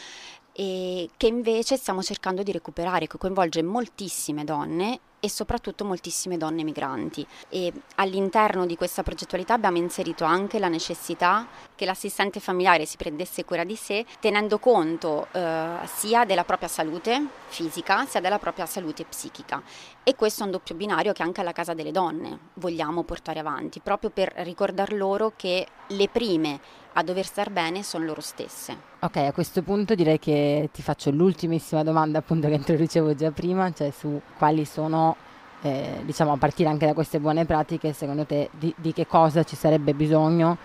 e 0.59 1.11
che 1.19 1.27
invece 1.27 1.77
stiamo 1.77 2.03
cercando 2.03 2.42
di 2.42 2.51
recuperare, 2.51 3.07
che 3.07 3.19
coinvolge 3.19 3.62
moltissime 3.62 4.42
donne 4.42 5.01
e 5.21 5.29
soprattutto 5.29 5.85
moltissime 5.85 6.38
donne 6.38 6.62
migranti. 6.62 7.27
E 7.51 7.71
all'interno 7.97 8.64
di 8.64 8.75
questa 8.75 9.03
progettualità 9.03 9.53
abbiamo 9.53 9.77
inserito 9.77 10.25
anche 10.25 10.59
la 10.59 10.69
necessità 10.69 11.47
che 11.75 11.85
l'assistente 11.85 12.40
familiare 12.40 12.87
si 12.87 12.97
prendesse 12.97 13.45
cura 13.45 13.64
di 13.64 13.77
sé, 13.77 14.07
tenendo 14.19 14.59
conto 14.59 15.27
eh, 15.33 15.77
sia 15.85 16.25
della 16.25 16.45
propria 16.45 16.69
salute 16.69 17.27
fisica 17.49 18.07
sia 18.07 18.21
della 18.21 18.38
propria 18.38 18.64
salute 18.64 19.05
psichica. 19.05 19.62
E 20.03 20.14
questo 20.14 20.42
è 20.42 20.47
un 20.47 20.53
doppio 20.53 20.75
binario 20.75 21.12
che 21.12 21.23
anche 21.23 21.42
alla 21.42 21.53
Casa 21.53 21.75
delle 21.75 21.90
Donne 21.90 22.38
vogliamo 22.55 23.03
portare 23.03 23.40
avanti, 23.40 23.81
proprio 23.81 24.09
per 24.09 24.33
ricordar 24.37 24.92
loro 24.95 25.35
che 25.37 25.66
le 25.88 26.09
prime 26.09 26.61
a 26.99 27.03
dover 27.03 27.27
star 27.27 27.51
bene 27.51 27.83
sono 27.83 28.05
loro 28.05 28.21
stesse. 28.21 28.77
Ok, 29.01 29.17
a 29.17 29.33
questo 29.33 29.63
punto 29.63 29.95
direi 29.95 30.19
che 30.19 30.71
ti 30.73 30.83
faccio 30.83 31.11
l'ultimissima 31.11 31.83
domanda 31.83 32.19
appunto 32.19 32.49
che 32.49 32.55
introducevo 32.55 33.15
già 33.15 33.31
prima, 33.31 33.71
cioè 33.73 33.91
su 33.91 34.21
quali 34.39 34.65
sono, 34.65 35.15
eh, 35.61 36.01
diciamo 36.05 36.33
a 36.33 36.37
partire 36.39 36.71
anche 36.71 36.87
da 36.87 36.95
queste 36.95 37.21
buone 37.21 37.45
pratiche, 37.45 37.93
secondo 37.93 38.25
te 38.25 38.49
di, 38.53 38.75
di 38.79 38.93
che 38.95 39.07
cosa 39.07 39.45
ci 39.45 39.57
sarebbe 39.57 39.93
bisogno 39.93 40.57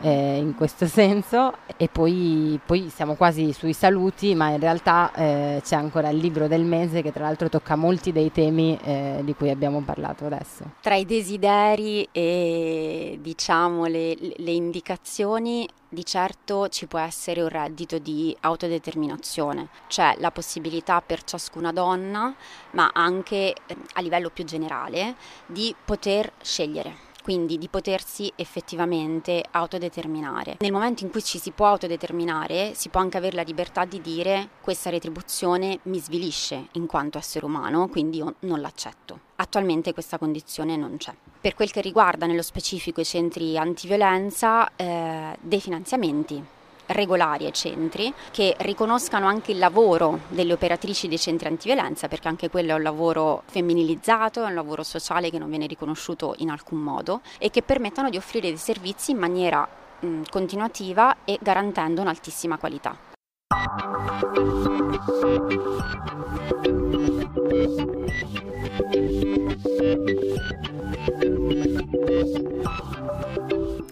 eh, 0.00 0.36
in 0.36 0.54
questo 0.54 0.86
senso 0.88 1.54
e 1.76 1.88
poi, 1.88 2.58
poi, 2.64 2.88
siamo 2.88 3.14
quasi 3.14 3.52
sui 3.52 3.72
saluti 3.72 4.34
ma 4.34 4.50
in 4.50 4.60
realtà 4.60 5.12
eh, 5.14 5.60
c'è 5.64 5.76
ancora 5.76 6.08
il 6.08 6.18
libro 6.18 6.48
del 6.48 6.64
mese 6.64 7.02
che 7.02 7.12
tra 7.12 7.24
l'altro 7.24 7.48
tocca 7.48 7.76
molti 7.76 8.12
dei 8.12 8.32
temi 8.32 8.78
eh, 8.82 9.20
di 9.22 9.34
cui 9.34 9.50
abbiamo 9.50 9.80
parlato 9.80 10.26
adesso. 10.26 10.64
Tra 10.80 10.94
i 10.94 11.04
desideri 11.04 12.08
e 12.12 13.18
diciamo 13.20 13.86
le, 13.86 14.16
le 14.36 14.50
indicazioni 14.50 15.68
di 15.92 16.04
certo 16.04 16.68
ci 16.68 16.86
può 16.86 17.00
essere 17.00 17.42
un 17.42 17.48
reddito 17.48 17.98
di 17.98 18.34
autodeterminazione, 18.40 19.68
cioè 19.88 20.14
la 20.18 20.30
possibilità 20.30 21.00
per 21.00 21.24
ciascuna 21.24 21.72
donna, 21.72 22.32
ma 22.72 22.90
anche 22.92 23.54
eh, 23.66 23.76
a 23.94 24.00
livello 24.00 24.30
più 24.30 24.44
generale, 24.44 25.16
di 25.46 25.74
poter 25.84 26.32
scegliere 26.40 27.08
quindi 27.22 27.58
di 27.58 27.68
potersi 27.68 28.32
effettivamente 28.36 29.44
autodeterminare. 29.50 30.56
Nel 30.60 30.72
momento 30.72 31.04
in 31.04 31.10
cui 31.10 31.22
ci 31.22 31.38
si 31.38 31.50
può 31.50 31.66
autodeterminare, 31.66 32.74
si 32.74 32.88
può 32.88 33.00
anche 33.00 33.16
avere 33.16 33.36
la 33.36 33.42
libertà 33.42 33.84
di 33.84 34.00
dire 34.00 34.48
questa 34.60 34.90
retribuzione 34.90 35.80
mi 35.84 35.98
svilisce 35.98 36.68
in 36.72 36.86
quanto 36.86 37.18
essere 37.18 37.44
umano, 37.44 37.88
quindi 37.88 38.18
io 38.18 38.34
non 38.40 38.60
l'accetto. 38.60 39.28
Attualmente 39.36 39.92
questa 39.92 40.18
condizione 40.18 40.76
non 40.76 40.96
c'è. 40.96 41.14
Per 41.40 41.54
quel 41.54 41.70
che 41.70 41.80
riguarda 41.80 42.26
nello 42.26 42.42
specifico 42.42 43.00
i 43.00 43.04
centri 43.04 43.56
antiviolenza, 43.56 44.70
eh, 44.76 45.36
dei 45.40 45.60
finanziamenti 45.60 46.58
regolari 46.90 47.46
ai 47.46 47.52
centri, 47.52 48.12
che 48.30 48.54
riconoscano 48.58 49.26
anche 49.26 49.52
il 49.52 49.58
lavoro 49.58 50.20
delle 50.28 50.52
operatrici 50.52 51.08
dei 51.08 51.18
centri 51.18 51.48
antiviolenza, 51.48 52.08
perché 52.08 52.28
anche 52.28 52.50
quello 52.50 52.72
è 52.72 52.74
un 52.74 52.82
lavoro 52.82 53.42
femminilizzato, 53.46 54.42
è 54.42 54.46
un 54.46 54.54
lavoro 54.54 54.82
sociale 54.82 55.30
che 55.30 55.38
non 55.38 55.48
viene 55.48 55.66
riconosciuto 55.66 56.34
in 56.38 56.50
alcun 56.50 56.78
modo 56.78 57.20
e 57.38 57.50
che 57.50 57.62
permettano 57.62 58.10
di 58.10 58.16
offrire 58.16 58.48
dei 58.48 58.56
servizi 58.56 59.12
in 59.12 59.18
maniera 59.18 59.66
mh, 60.00 60.22
continuativa 60.30 61.18
e 61.24 61.38
garantendo 61.40 62.00
un'altissima 62.00 62.58
qualità. 62.58 62.96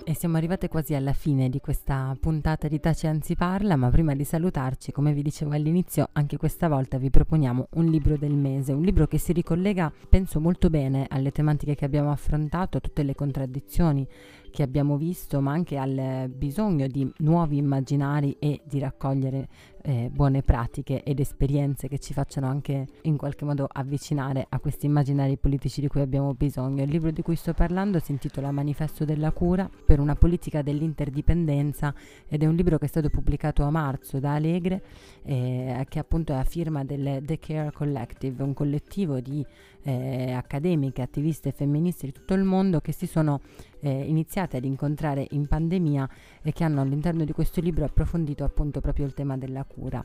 E 0.09 0.15
siamo 0.15 0.39
arrivate 0.39 0.69
quasi 0.69 0.95
alla 0.95 1.13
fine 1.13 1.51
di 1.51 1.61
questa 1.61 2.17
puntata 2.19 2.67
di 2.67 2.81
Taci 2.81 3.07
Anzi 3.07 3.37
Parla, 3.37 3.77
ma 3.77 3.91
prima 3.91 4.15
di 4.15 4.25
salutarci, 4.25 4.91
come 4.91 5.13
vi 5.13 5.21
dicevo 5.21 5.51
all'inizio, 5.51 6.09
anche 6.13 6.39
questa 6.39 6.67
volta 6.67 6.97
vi 6.97 7.11
proponiamo 7.11 7.69
un 7.73 7.85
libro 7.85 8.17
del 8.17 8.33
mese, 8.33 8.73
un 8.73 8.81
libro 8.81 9.07
che 9.07 9.19
si 9.19 9.35
ricollega, 9.35 9.93
penso 10.09 10.41
molto 10.41 10.71
bene, 10.71 11.05
alle 11.11 11.31
tematiche 11.31 11.75
che 11.75 11.85
abbiamo 11.85 12.11
affrontato, 12.11 12.79
a 12.79 12.81
tutte 12.81 13.03
le 13.03 13.15
contraddizioni 13.15 14.09
che 14.51 14.63
abbiamo 14.63 14.97
visto, 14.97 15.43
ma 15.43 15.53
anche 15.53 15.77
al 15.77 16.31
bisogno 16.35 16.87
di 16.87 17.13
nuovi 17.19 17.59
immaginari 17.59 18.35
e 18.39 18.63
di 18.65 18.79
raccogliere 18.79 19.47
eh, 19.83 20.11
buone 20.13 20.43
pratiche 20.43 21.03
ed 21.03 21.21
esperienze 21.21 21.89
che 21.89 21.99
ci 21.99 22.13
facciano 22.13 22.47
anche 22.47 22.87
in 23.03 23.17
qualche 23.17 23.45
modo 23.45 23.67
avvicinare 23.71 24.47
a 24.49 24.59
questi 24.59 24.87
immaginari 24.87 25.37
politici 25.37 25.81
di 25.81 25.89
cui 25.89 26.01
abbiamo 26.01 26.35
bisogno. 26.35 26.83
Il 26.83 26.91
libro 26.91 27.11
di 27.11 27.23
cui 27.23 27.37
sto 27.37 27.55
parlando 27.55 27.99
si 27.99 28.13
intitola 28.13 28.51
Manifesto 28.51 29.05
della 29.05 29.33
cura 29.33 29.69
per 29.85 30.01
una 30.01 30.15
politica 30.15 30.63
dell'interdipendenza 30.63 31.95
ed 32.29 32.43
è 32.43 32.47
un 32.47 32.55
libro 32.55 32.79
che 32.79 32.87
è 32.87 32.89
stato 32.89 33.11
pubblicato 33.11 33.63
a 33.63 33.71
marzo 33.71 34.19
da 34.19 34.35
Alegre 34.35 34.83
eh, 35.25 35.85
che 35.89 35.99
appunto 35.99 36.33
è 36.33 36.37
a 36.37 36.45
firma 36.45 36.85
del 36.85 37.23
The 37.25 37.39
Care 37.39 37.73
Collective, 37.73 38.43
un 38.43 38.55
collettivo 38.55 39.21
di 39.21 39.45
eh, 39.83 40.33
accademiche, 40.33 41.03
attiviste 41.03 41.53
femministe 41.53 42.07
di 42.07 42.13
tutto 42.13 42.35
il 42.35 42.43
mondo 42.43 42.81
che 42.81 42.93
si 42.93 43.07
sono 43.07 43.41
eh, 43.81 43.91
iniziate 43.91 44.57
ad 44.57 44.65
incontrare 44.65 45.27
in 45.31 45.47
pandemia 45.47 46.09
e 46.43 46.53
che 46.53 46.65
hanno 46.65 46.81
all'interno 46.81 47.25
di 47.25 47.33
questo 47.33 47.61
libro 47.61 47.85
approfondito 47.85 48.45
appunto 48.45 48.81
proprio 48.81 49.07
il 49.07 49.15
tema 49.15 49.37
della 49.37 49.65
cura. 49.73 50.05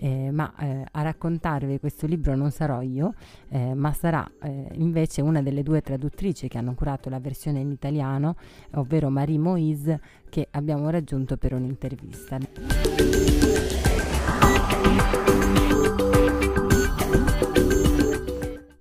Eh, 0.00 0.30
ma 0.30 0.54
eh, 0.60 0.84
a 0.88 1.02
raccontarvi 1.02 1.80
questo 1.80 2.06
libro 2.06 2.36
non 2.36 2.52
sarò 2.52 2.82
io, 2.82 3.14
eh, 3.48 3.74
ma 3.74 3.92
sarà 3.92 4.24
eh, 4.42 4.68
invece 4.74 5.22
una 5.22 5.42
delle 5.42 5.64
due 5.64 5.80
traduttrici 5.80 6.46
che 6.46 6.56
hanno 6.56 6.74
curato 6.74 7.08
la 7.08 7.18
versione 7.18 7.58
in 7.58 7.72
italiano, 7.72 8.36
ovvero 8.74 9.10
Marie 9.10 9.38
Moise, 9.38 10.00
che 10.28 10.46
abbiamo 10.52 10.88
raggiunto 10.90 11.36
per 11.36 11.52
un'intervista. 11.52 13.87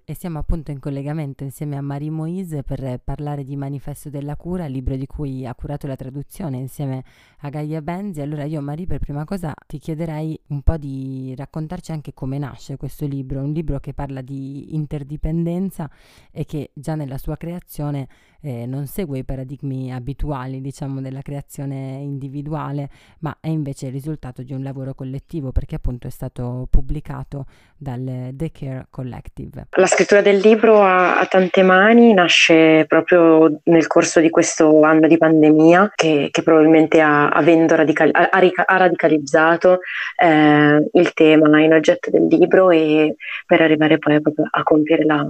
E 0.09 0.13
siamo 0.13 0.39
appunto 0.39 0.71
in 0.71 0.79
collegamento 0.79 1.43
insieme 1.43 1.75
a 1.75 1.81
Marie 1.81 2.09
Moise 2.09 2.63
per 2.63 3.01
parlare 3.03 3.43
di 3.43 3.57
Manifesto 3.57 4.09
della 4.09 4.37
Cura, 4.37 4.65
libro 4.65 4.95
di 4.95 5.05
cui 5.05 5.45
ha 5.45 5.53
curato 5.53 5.85
la 5.85 5.97
traduzione 5.97 6.55
insieme 6.55 7.03
a 7.39 7.49
Gaia 7.49 7.81
Benzi. 7.81 8.21
Allora 8.21 8.45
io 8.45 8.61
Marie 8.61 8.85
per 8.85 8.99
prima 8.99 9.25
cosa 9.25 9.53
ti 9.67 9.79
chiederei 9.79 10.39
un 10.47 10.61
po' 10.61 10.77
di 10.77 11.33
raccontarci 11.35 11.91
anche 11.91 12.13
come 12.13 12.37
nasce 12.37 12.77
questo 12.77 13.05
libro, 13.05 13.41
un 13.41 13.51
libro 13.51 13.81
che 13.81 13.93
parla 13.93 14.21
di 14.21 14.73
interdipendenza 14.75 15.91
e 16.31 16.45
che 16.45 16.71
già 16.73 16.95
nella 16.95 17.17
sua 17.17 17.35
creazione 17.35 18.07
eh, 18.41 18.65
non 18.65 18.87
segue 18.87 19.19
i 19.19 19.23
paradigmi 19.23 19.93
abituali 19.93 20.61
diciamo 20.61 21.01
della 21.01 21.21
creazione 21.21 21.99
individuale, 22.01 22.89
ma 23.19 23.37
è 23.39 23.47
invece 23.47 23.87
il 23.87 23.91
risultato 23.91 24.43
di 24.43 24.53
un 24.53 24.63
lavoro 24.63 24.93
collettivo 24.93 25.51
perché 25.51 25.75
appunto 25.75 26.07
è 26.07 26.09
stato 26.09 26.67
pubblicato 26.69 27.45
dal 27.75 28.31
The 28.33 28.51
Care 28.51 28.87
Collective. 28.89 29.67
La 29.71 29.85
scrittura 29.85 30.21
del 30.21 30.37
libro 30.37 30.81
ha, 30.81 31.19
ha, 31.19 31.25
tante 31.25 31.63
mani, 31.63 32.13
nasce 32.13 32.85
proprio 32.87 33.59
nel 33.63 33.87
corso 33.87 34.19
di 34.19 34.29
questo 34.29 34.81
anno 34.81 35.07
di 35.07 35.17
pandemia 35.17 35.91
che, 35.95 36.29
che 36.31 36.43
probabilmente 36.43 37.01
ha, 37.01 37.29
radical, 37.29 38.09
ha, 38.13 38.29
ha 38.29 38.77
radicalizzato 38.77 39.79
eh, 40.21 40.89
il 40.93 41.13
tema 41.13 41.61
in 41.61 41.73
oggetto 41.73 42.09
del 42.09 42.27
libro 42.27 42.71
e 42.71 43.15
per 43.45 43.61
arrivare 43.61 43.97
poi 43.97 44.21
proprio 44.21 44.47
a 44.49 44.63
compiere 44.63 45.03
la, 45.03 45.25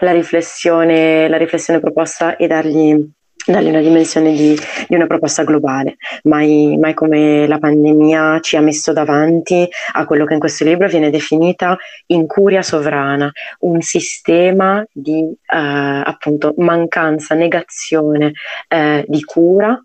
la, 0.00 0.12
riflessione, 0.12 1.28
la 1.28 1.36
riflessione 1.36 1.80
proposta 1.80 2.36
e 2.36 2.46
dargli 2.46 3.10
dargli 3.44 3.68
una 3.68 3.80
dimensione 3.80 4.32
di, 4.32 4.56
di 4.88 4.94
una 4.94 5.06
proposta 5.06 5.42
globale, 5.42 5.96
mai, 6.24 6.76
mai, 6.78 6.94
come 6.94 7.46
la 7.48 7.58
pandemia 7.58 8.38
ci 8.40 8.56
ha 8.56 8.60
messo 8.60 8.92
davanti 8.92 9.68
a 9.94 10.04
quello 10.04 10.24
che 10.24 10.34
in 10.34 10.38
questo 10.38 10.64
libro 10.64 10.86
viene 10.86 11.10
definita 11.10 11.76
incuria 12.06 12.62
sovrana, 12.62 13.30
un 13.60 13.80
sistema 13.80 14.84
di 14.92 15.22
eh, 15.22 15.56
appunto 15.56 16.54
mancanza, 16.58 17.34
negazione 17.34 18.32
eh, 18.68 19.04
di 19.08 19.24
cura 19.24 19.76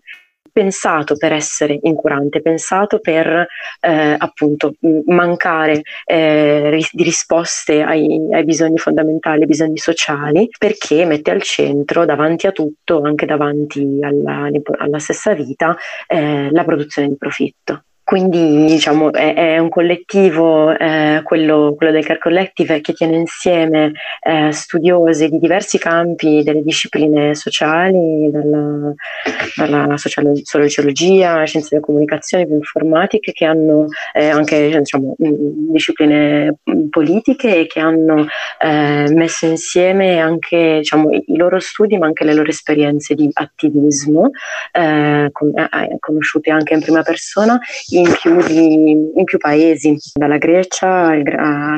pensato 0.58 1.16
per 1.16 1.32
essere 1.32 1.78
incurante, 1.82 2.40
pensato 2.40 2.98
per 2.98 3.46
eh, 3.80 4.16
appunto 4.18 4.74
mancare 5.06 5.82
eh, 6.04 6.68
ris- 6.68 6.92
di 6.92 7.04
risposte 7.04 7.80
ai, 7.82 8.28
ai, 8.32 8.42
bisogni 8.42 8.76
fondamentali, 8.76 9.42
ai 9.42 9.46
bisogni 9.46 9.78
sociali, 9.78 10.48
perché 10.58 11.04
mette 11.04 11.30
al 11.30 11.42
centro 11.42 12.04
davanti 12.04 12.48
a 12.48 12.50
tutto, 12.50 13.02
anche 13.02 13.24
davanti 13.24 14.00
alla, 14.02 14.50
alla 14.78 14.98
stessa 14.98 15.32
vita, 15.32 15.76
eh, 16.08 16.50
la 16.50 16.64
produzione 16.64 17.06
di 17.06 17.16
profitto. 17.16 17.84
Quindi 18.08 18.64
diciamo 18.64 19.12
è, 19.12 19.34
è 19.34 19.58
un 19.58 19.68
collettivo, 19.68 20.74
eh, 20.74 21.20
quello, 21.22 21.74
quello, 21.76 21.92
del 21.92 22.06
Care 22.06 22.18
Collective, 22.18 22.80
che 22.80 22.94
tiene 22.94 23.16
insieme 23.16 23.92
eh, 24.22 24.50
studiosi 24.50 25.28
di 25.28 25.38
diversi 25.38 25.76
campi 25.76 26.42
delle 26.42 26.62
discipline 26.62 27.34
sociali, 27.34 28.30
dalla, 28.30 28.94
dalla 29.56 29.96
sociologia, 29.98 31.44
scienze 31.44 31.68
della 31.72 31.82
comunicazione, 31.82 32.46
bioinformatiche, 32.46 33.32
che 33.32 33.44
hanno 33.44 33.88
eh, 34.14 34.30
anche 34.30 34.78
diciamo, 34.78 35.14
discipline 35.18 36.60
politiche 36.88 37.58
e 37.58 37.66
che 37.66 37.80
hanno 37.80 38.26
eh, 38.58 39.12
messo 39.12 39.44
insieme 39.44 40.18
anche 40.18 40.78
diciamo, 40.78 41.10
i 41.10 41.36
loro 41.36 41.58
studi 41.58 41.98
ma 41.98 42.06
anche 42.06 42.24
le 42.24 42.32
loro 42.32 42.48
esperienze 42.48 43.14
di 43.14 43.28
attivismo, 43.30 44.30
eh, 44.72 45.28
con, 45.30 45.52
eh, 45.54 45.96
conosciute 46.00 46.50
anche 46.50 46.72
in 46.72 46.80
prima 46.80 47.02
persona 47.02 47.60
in 47.98 48.16
più, 48.20 48.36
di, 48.46 49.10
in 49.14 49.24
più 49.24 49.38
paesi, 49.38 49.96
dalla 50.14 50.38
Grecia 50.38 51.08
al 51.08 51.22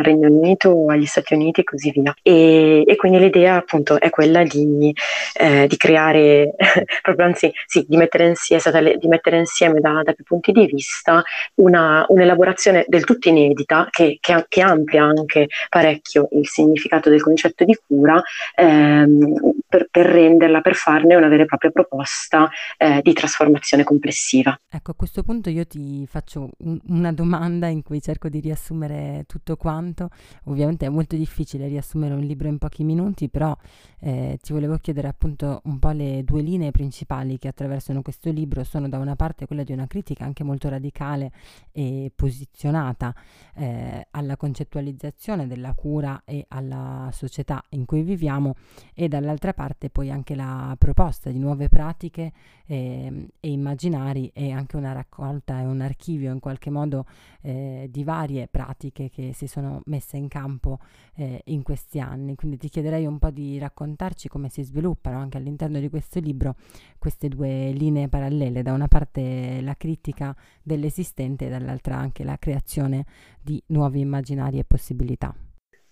Regno 0.02 0.28
Unito 0.28 0.86
agli 0.88 1.06
Stati 1.06 1.34
Uniti 1.34 1.60
e 1.60 1.64
così 1.64 1.90
via. 1.90 2.14
E, 2.22 2.84
e 2.86 2.96
quindi 2.96 3.18
l'idea 3.18 3.56
appunto 3.56 4.00
è 4.00 4.10
quella 4.10 4.42
di, 4.42 4.94
eh, 5.34 5.66
di 5.66 5.76
creare, 5.76 6.54
proprio 7.02 7.26
anzi 7.26 7.52
sì, 7.66 7.84
di 7.88 7.96
mettere 7.96 8.28
insieme, 8.28 8.96
di 8.98 9.08
mettere 9.08 9.38
insieme 9.38 9.80
da, 9.80 10.02
da, 10.02 10.12
più 10.12 10.24
punti 10.24 10.52
di 10.52 10.66
vista 10.66 11.22
una, 11.54 12.04
un'elaborazione 12.08 12.84
del 12.86 13.04
tutto 13.04 13.28
inedita 13.28 13.88
che, 13.90 14.18
che, 14.20 14.44
che, 14.48 14.60
amplia 14.60 15.04
anche 15.04 15.48
parecchio 15.68 16.28
il 16.32 16.46
significato 16.46 17.08
del 17.08 17.22
concetto 17.22 17.64
di 17.64 17.78
cura 17.86 18.20
ehm, 18.54 19.60
per, 19.66 19.88
per, 19.90 20.06
renderla, 20.06 20.60
per 20.60 20.74
farne 20.74 21.14
una 21.14 21.28
vera 21.28 21.44
e 21.44 21.46
propria 21.46 21.70
proposta 21.70 22.50
eh, 22.76 23.00
di 23.02 23.12
trasformazione 23.12 23.84
complessiva. 23.84 24.58
Ecco, 24.68 24.90
a 24.90 24.94
questo 24.94 25.22
punto 25.22 25.48
io 25.48 25.66
ti 25.66 26.06
faccio 26.10 26.50
un, 26.58 26.80
una 26.88 27.12
domanda 27.12 27.68
in 27.68 27.82
cui 27.82 28.02
cerco 28.02 28.28
di 28.28 28.40
riassumere 28.40 29.24
tutto 29.28 29.56
quanto. 29.56 30.10
Ovviamente 30.44 30.84
è 30.84 30.88
molto 30.88 31.14
difficile 31.14 31.68
riassumere 31.68 32.14
un 32.14 32.20
libro 32.20 32.48
in 32.48 32.58
pochi 32.58 32.82
minuti, 32.82 33.28
però 33.28 33.56
eh, 34.00 34.36
ti 34.42 34.52
volevo 34.52 34.76
chiedere 34.78 35.06
appunto 35.06 35.60
un 35.64 35.78
po' 35.78 35.90
le 35.90 36.24
due 36.24 36.42
linee 36.42 36.72
principali 36.72 37.38
che 37.38 37.46
attraversano 37.46 38.02
questo 38.02 38.30
libro. 38.32 38.64
Sono 38.64 38.88
da 38.88 38.98
una 38.98 39.14
parte 39.14 39.46
quella 39.46 39.62
di 39.62 39.72
una 39.72 39.86
critica 39.86 40.24
anche 40.24 40.42
molto 40.42 40.68
radicale 40.68 41.30
e 41.70 42.10
posizionata 42.12 43.14
eh, 43.54 44.08
alla 44.10 44.36
concettualizzazione 44.36 45.46
della 45.46 45.74
cura 45.74 46.22
e 46.24 46.44
alla 46.48 47.08
società 47.12 47.62
in 47.70 47.84
cui 47.84 48.02
viviamo 48.02 48.56
e 48.94 49.06
dall'altra 49.06 49.52
parte 49.52 49.90
poi 49.90 50.10
anche 50.10 50.34
la 50.34 50.74
proposta 50.76 51.30
di 51.30 51.38
nuove 51.38 51.68
pratiche 51.68 52.32
eh, 52.66 53.28
e 53.38 53.50
immaginari 53.50 54.30
e 54.34 54.50
anche 54.50 54.76
una 54.76 54.92
raccolta 54.92 55.60
e 55.60 55.66
un 55.66 55.80
archivio 56.00 56.32
in 56.32 56.40
qualche 56.40 56.70
modo 56.70 57.04
eh, 57.42 57.88
di 57.90 58.02
varie 58.02 58.48
pratiche 58.48 59.10
che 59.10 59.32
si 59.34 59.46
sono 59.46 59.82
messe 59.84 60.16
in 60.16 60.28
campo 60.28 60.78
eh, 61.14 61.42
in 61.46 61.62
questi 61.62 62.00
anni. 62.00 62.34
Quindi 62.34 62.56
ti 62.56 62.70
chiederei 62.70 63.04
un 63.04 63.18
po' 63.18 63.30
di 63.30 63.58
raccontarci 63.58 64.28
come 64.28 64.48
si 64.48 64.62
sviluppano 64.62 65.18
anche 65.18 65.36
all'interno 65.36 65.78
di 65.78 65.90
questo 65.90 66.18
libro 66.18 66.56
queste 66.98 67.28
due 67.28 67.70
linee 67.72 68.08
parallele, 68.08 68.62
da 68.62 68.72
una 68.72 68.88
parte 68.88 69.60
la 69.60 69.74
critica 69.76 70.34
dell'esistente 70.62 71.46
e 71.46 71.50
dall'altra 71.50 71.96
anche 71.96 72.24
la 72.24 72.38
creazione 72.38 73.04
di 73.42 73.62
nuovi 73.66 74.00
immaginari 74.00 74.58
e 74.58 74.64
possibilità. 74.64 75.34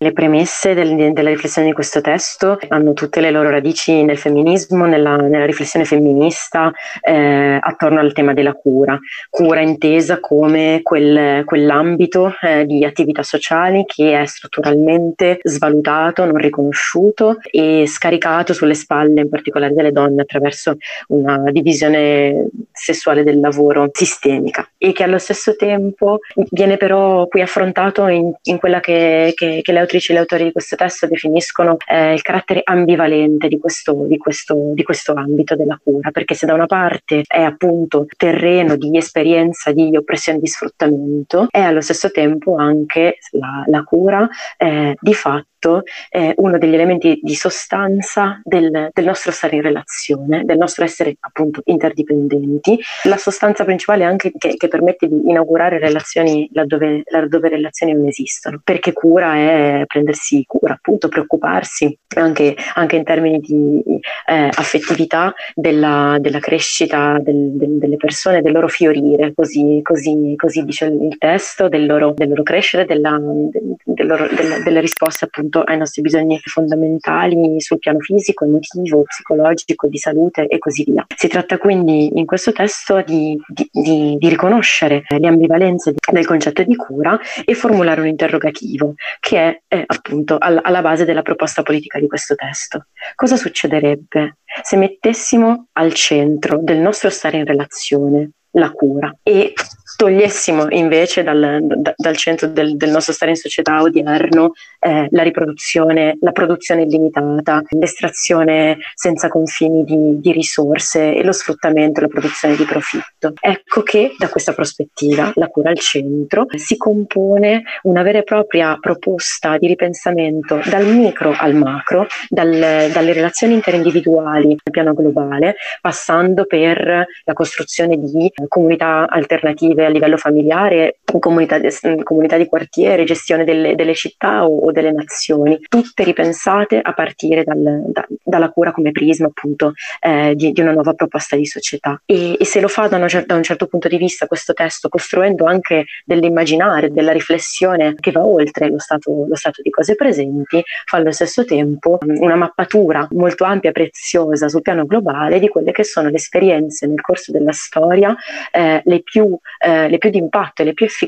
Le 0.01 0.13
premesse 0.13 0.73
del, 0.73 1.11
della 1.11 1.27
riflessione 1.27 1.67
di 1.67 1.73
questo 1.73 1.99
testo 1.99 2.57
hanno 2.69 2.93
tutte 2.93 3.19
le 3.19 3.31
loro 3.31 3.49
radici 3.49 4.01
nel 4.03 4.17
femminismo, 4.17 4.85
nella, 4.85 5.17
nella 5.17 5.45
riflessione 5.45 5.83
femminista 5.83 6.71
eh, 7.01 7.59
attorno 7.59 7.99
al 7.99 8.13
tema 8.13 8.33
della 8.33 8.53
cura, 8.53 8.97
cura 9.29 9.59
intesa 9.59 10.21
come 10.21 10.79
quel, 10.83 11.43
quell'ambito 11.43 12.33
eh, 12.41 12.65
di 12.65 12.85
attività 12.85 13.23
sociali 13.23 13.83
che 13.85 14.17
è 14.17 14.25
strutturalmente 14.25 15.39
svalutato, 15.43 16.23
non 16.23 16.37
riconosciuto 16.37 17.35
e 17.51 17.83
scaricato 17.85 18.53
sulle 18.53 18.75
spalle 18.75 19.19
in 19.19 19.29
particolare 19.29 19.73
delle 19.73 19.91
donne 19.91 20.21
attraverso 20.21 20.77
una 21.07 21.51
divisione 21.51 22.47
sessuale 22.71 23.23
del 23.23 23.41
lavoro 23.41 23.89
sistemica. 23.91 24.65
E 24.77 24.93
che 24.93 25.03
allo 25.03 25.17
stesso 25.17 25.57
tempo 25.57 26.19
viene 26.51 26.77
però 26.77 27.27
qui 27.27 27.41
affrontato 27.41 28.07
in, 28.07 28.31
in 28.43 28.59
quella 28.59 28.79
che, 28.79 29.33
che, 29.35 29.59
che 29.61 29.71
le 29.73 29.88
autrici 29.89 30.11
e 30.11 30.15
gli 30.15 30.17
autori 30.19 30.43
di 30.45 30.51
questo 30.51 30.75
testo 30.75 31.07
definiscono 31.07 31.77
eh, 31.87 32.13
il 32.13 32.21
carattere 32.21 32.61
ambivalente 32.63 33.47
di 33.47 33.57
questo, 33.57 34.05
di, 34.07 34.17
questo, 34.17 34.71
di 34.73 34.83
questo 34.83 35.13
ambito 35.13 35.55
della 35.55 35.79
cura, 35.83 36.11
perché 36.11 36.35
se 36.35 36.45
da 36.45 36.53
una 36.53 36.67
parte 36.67 37.23
è 37.25 37.41
appunto 37.41 38.05
terreno 38.15 38.75
di 38.75 38.95
esperienza 38.95 39.71
di 39.71 39.95
oppressione 39.97 40.39
di 40.39 40.47
sfruttamento, 40.47 41.47
è 41.49 41.59
allo 41.59 41.81
stesso 41.81 42.11
tempo 42.11 42.55
anche 42.55 43.17
la, 43.31 43.63
la 43.65 43.83
cura 43.83 44.29
eh, 44.57 44.95
di 44.99 45.13
fatto 45.13 45.47
affetto 45.59 45.83
è 46.09 46.33
uno 46.37 46.57
degli 46.57 46.73
elementi 46.73 47.19
di 47.21 47.35
sostanza 47.35 48.39
del, 48.43 48.89
del, 48.91 49.05
nostro 49.05 49.31
stare 49.31 49.57
in 49.57 49.61
relazione, 49.61 50.43
del 50.45 50.57
nostro 50.57 50.85
essere 50.85 51.15
appunto 51.19 51.61
interdipendenti. 51.65 52.79
La 53.03 53.17
sostanza 53.17 53.65
principale 53.65 54.05
anche 54.05 54.31
che, 54.37 54.55
che 54.55 54.67
permette 54.67 55.07
di 55.07 55.29
inaugurare 55.29 55.77
relazioni 55.77 56.49
laddove, 56.53 57.03
laddove, 57.05 57.49
relazioni 57.49 57.93
non 57.93 58.07
esistono, 58.07 58.61
perché 58.63 58.93
cura 58.93 59.35
è 59.35 59.83
prendersi 59.85 60.43
cura, 60.47 60.73
appunto 60.73 61.09
preoccuparsi 61.09 61.97
anche, 62.15 62.55
anche 62.75 62.95
in 62.95 63.03
termini 63.03 63.39
di 63.39 63.83
eh, 64.27 64.49
affettività 64.53 65.33
della, 65.53 66.17
della 66.19 66.39
crescita 66.39 67.19
del, 67.21 67.51
del, 67.53 67.77
delle 67.77 67.97
persone, 67.97 68.41
del 68.41 68.53
loro 68.53 68.67
fiorire, 68.67 69.33
così, 69.33 69.79
così, 69.83 70.33
così 70.35 70.63
dice 70.63 70.85
il 70.85 71.17
testo, 71.17 71.67
del 71.67 71.85
loro, 71.85 72.13
del 72.15 72.29
loro 72.29 72.43
crescere, 72.43 72.85
della, 72.85 73.19
del 73.19 74.07
loro, 74.07 74.27
della, 74.33 74.59
delle 74.59 74.79
risposte 74.79 75.25
appunto 75.25 75.48
appunto 75.49 75.63
ai 75.63 75.77
nostri 75.77 76.01
bisogni 76.01 76.39
fondamentali 76.43 77.59
sul 77.59 77.79
piano 77.79 77.99
fisico, 77.99 78.45
emotivo, 78.45 79.03
psicologico, 79.03 79.87
di 79.87 79.97
salute 79.97 80.47
e 80.47 80.59
così 80.59 80.83
via. 80.83 81.05
Si 81.15 81.27
tratta 81.27 81.57
quindi 81.57 82.17
in 82.17 82.25
questo 82.25 82.51
testo 82.51 83.01
di, 83.01 83.37
di, 83.47 83.67
di, 83.71 84.15
di 84.17 84.29
riconoscere 84.29 85.03
le 85.07 85.27
ambivalenze 85.27 85.95
del 86.11 86.25
concetto 86.25 86.63
di 86.63 86.75
cura 86.75 87.19
e 87.43 87.53
formulare 87.55 88.01
un 88.01 88.07
interrogativo 88.07 88.93
che 89.19 89.37
è, 89.37 89.61
è 89.67 89.83
appunto 89.85 90.37
alla, 90.37 90.61
alla 90.61 90.81
base 90.81 91.05
della 91.05 91.23
proposta 91.23 91.63
politica 91.63 91.99
di 91.99 92.07
questo 92.07 92.35
testo. 92.35 92.85
Cosa 93.15 93.35
succederebbe 93.35 94.37
se 94.61 94.77
mettessimo 94.77 95.67
al 95.73 95.93
centro 95.93 96.59
del 96.61 96.77
nostro 96.77 97.09
stare 97.09 97.37
in 97.37 97.45
relazione 97.45 98.31
la 98.51 98.71
cura 98.71 99.13
e 99.21 99.53
togliessimo 99.99 100.67
invece 100.69 101.23
dal, 101.23 101.59
da, 101.61 101.93
dal 101.95 102.15
centro 102.15 102.47
del, 102.47 102.77
del, 102.77 102.89
nostro 102.89 103.11
stare 103.11 103.31
in 103.31 103.37
società 103.37 103.81
odierno 103.81 104.53
eh, 104.79 105.07
la 105.09 105.23
riproduzione, 105.23 106.17
la 106.21 106.31
produzione 106.31 106.83
illimitata, 106.83 107.63
l'estrazione 107.71 108.77
senza 108.93 109.27
confini 109.27 109.83
di, 109.83 110.21
di, 110.21 110.31
risorse 110.31 111.15
e 111.15 111.21
lo 111.21 111.33
sfruttamento, 111.33 111.99
la 111.99 112.07
produzione 112.07 112.55
di 112.55 112.63
profitto. 112.63 113.33
Ecco 113.41 113.83
che 113.83 114.15
da 114.17 114.29
questa 114.29 114.53
prospettiva, 114.53 115.33
la 115.35 115.47
cura 115.47 115.69
al 115.69 115.79
centro, 115.79 116.45
si 116.55 116.77
compone 116.77 117.63
una 117.83 118.01
vera 118.01 118.19
e 118.19 118.23
propria 118.23 118.77
proposta 118.79 119.57
di 119.57 119.67
ripensamento 119.67 120.61
dal 120.69 120.85
micro 120.85 121.35
al 121.37 121.55
macro, 121.55 122.07
dal, 122.29 122.89
dalle 122.93 123.11
relazioni 123.11 123.53
interindividuali 123.53 124.51
al 124.51 124.71
piano 124.71 124.93
globale, 124.93 125.55
passando 125.81 126.45
per 126.45 127.05
la 127.25 127.33
costruzione 127.33 127.97
di 127.97 128.09
comunità 128.49 129.07
alternative 129.07 129.85
a 129.85 129.89
livello 129.89 130.17
familiare, 130.17 130.97
comunità, 131.17 131.59
comunità 132.03 132.37
di 132.37 132.45
quartiere, 132.45 133.03
gestione 133.03 133.43
delle, 133.43 133.73
delle 133.73 133.95
città 133.95 134.45
o, 134.45 134.65
o, 134.65 134.71
delle 134.71 134.91
nazioni, 134.91 135.59
tutte 135.67 136.03
ripensate 136.03 136.79
a 136.79 136.93
partire 136.93 137.43
dal, 137.43 137.83
da, 137.87 138.05
dalla 138.23 138.51
cura 138.51 138.71
come 138.71 138.91
prisma 138.91 139.27
appunto 139.27 139.73
eh, 140.01 140.35
di, 140.35 140.51
di, 140.51 140.61
una 140.61 140.73
nuova 140.73 140.93
proposta 140.93 141.35
di 141.35 141.45
società. 141.45 141.99
E, 142.05 142.35
e 142.39 142.45
se 142.45 142.59
lo 142.59 142.67
fa 142.67 142.87
da, 142.87 142.97
una, 142.97 143.07
da, 143.25 143.35
un 143.35 143.43
certo 143.43 143.65
punto 143.65 143.87
di 143.87 143.97
vista 143.97 144.27
questo 144.27 144.53
testo, 144.53 144.89
costruendo 144.89 145.45
anche 145.45 145.85
dell'immaginario, 146.05 146.91
della 146.91 147.11
riflessione 147.11 147.95
che 147.99 148.11
va 148.11 148.23
oltre 148.23 148.69
lo 148.69 148.79
stato, 148.79 149.25
lo 149.27 149.35
stato 149.35 149.61
di 149.63 149.69
cose 149.71 149.95
presenti, 149.95 150.61
fa 150.85 150.97
allo 150.97 151.11
stesso 151.11 151.43
tempo 151.45 151.97
una 152.01 152.35
mappatura 152.35 153.07
molto 153.11 153.43
ampia 153.45 153.71
e 153.71 153.73
preziosa 153.73 154.47
sul 154.47 154.61
piano 154.61 154.85
globale 154.85 155.39
di 155.39 155.47
quelle 155.47 155.71
che 155.71 155.83
sono 155.83 156.09
le 156.09 156.17
esperienze 156.17 156.85
nel 156.85 157.01
corso 157.01 157.31
della 157.31 157.51
storia 157.51 158.15
eh, 158.51 158.81
le, 158.83 159.01
più, 159.01 159.37
eh, 159.59 159.89
le 159.89 159.97
più 159.97 160.09
di 160.09 160.17
impatto 160.17 160.61
e 160.61 160.65
le 160.65 160.73
più 160.73 160.85
efficaci 160.85 160.98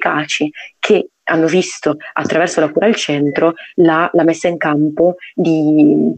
che 0.80 1.10
hanno 1.24 1.48
visto 1.48 1.98
attraverso 2.14 2.60
la 2.60 2.70
cura 2.70 2.88
al 2.88 2.96
centro 2.96 3.54
la, 3.76 4.10
la 4.14 4.24
messa 4.24 4.48
in 4.48 4.58
campo 4.58 5.16
di, 5.34 6.14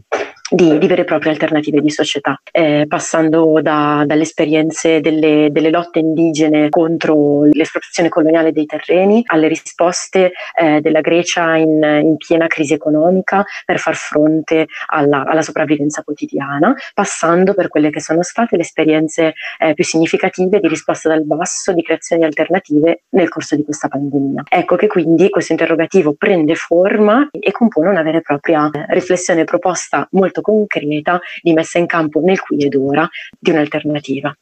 di, 0.50 0.76
di, 0.76 0.86
vere 0.86 1.02
e 1.02 1.04
proprie 1.04 1.32
alternative 1.32 1.80
di 1.80 1.90
società, 1.90 2.38
eh, 2.52 2.84
passando 2.86 3.60
da, 3.62 4.04
dalle 4.06 4.22
esperienze 4.22 5.00
delle, 5.00 5.48
delle, 5.50 5.70
lotte 5.70 6.00
indigene 6.00 6.68
contro 6.68 7.44
l'espropriazione 7.44 8.10
coloniale 8.10 8.52
dei 8.52 8.66
terreni 8.66 9.22
alle 9.26 9.48
risposte 9.48 10.32
eh, 10.54 10.82
della 10.82 11.00
Grecia 11.00 11.56
in, 11.56 11.82
in, 11.82 12.16
piena 12.18 12.46
crisi 12.46 12.74
economica 12.74 13.42
per 13.64 13.78
far 13.78 13.94
fronte 13.96 14.66
alla, 14.88 15.24
alla, 15.24 15.40
sopravvivenza 15.40 16.02
quotidiana, 16.02 16.74
passando 16.92 17.54
per 17.54 17.68
quelle 17.68 17.88
che 17.88 18.00
sono 18.00 18.22
state 18.22 18.56
le 18.56 18.62
esperienze 18.62 19.32
eh, 19.58 19.72
più 19.72 19.84
significative 19.84 20.60
di 20.60 20.68
risposta 20.68 21.08
dal 21.08 21.24
basso, 21.24 21.72
di 21.72 21.82
creazioni 21.82 22.22
alternative 22.22 23.04
nel 23.10 23.30
corso 23.30 23.56
di 23.56 23.64
questa 23.64 23.88
pandemia. 23.88 24.42
Ecco 24.50 24.76
che 24.76 24.88
quindi 24.88 25.30
questo 25.30 25.52
interrogativo 25.52 26.12
prende 26.12 26.54
forma 26.54 27.28
e 27.30 27.50
compone 27.50 27.88
una 27.88 28.02
vera 28.02 28.18
e 28.18 28.22
propria 28.22 28.68
eh, 28.70 28.84
riflessione 28.88 29.44
proposta 29.44 30.06
molto 30.12 30.33
concreta 30.40 31.20
di 31.42 31.52
messa 31.52 31.78
in 31.78 31.86
campo 31.86 32.20
nel 32.20 32.40
qui 32.40 32.64
ed 32.64 32.74
ora 32.74 33.08
di 33.38 33.50
un'alternativa. 33.50 34.36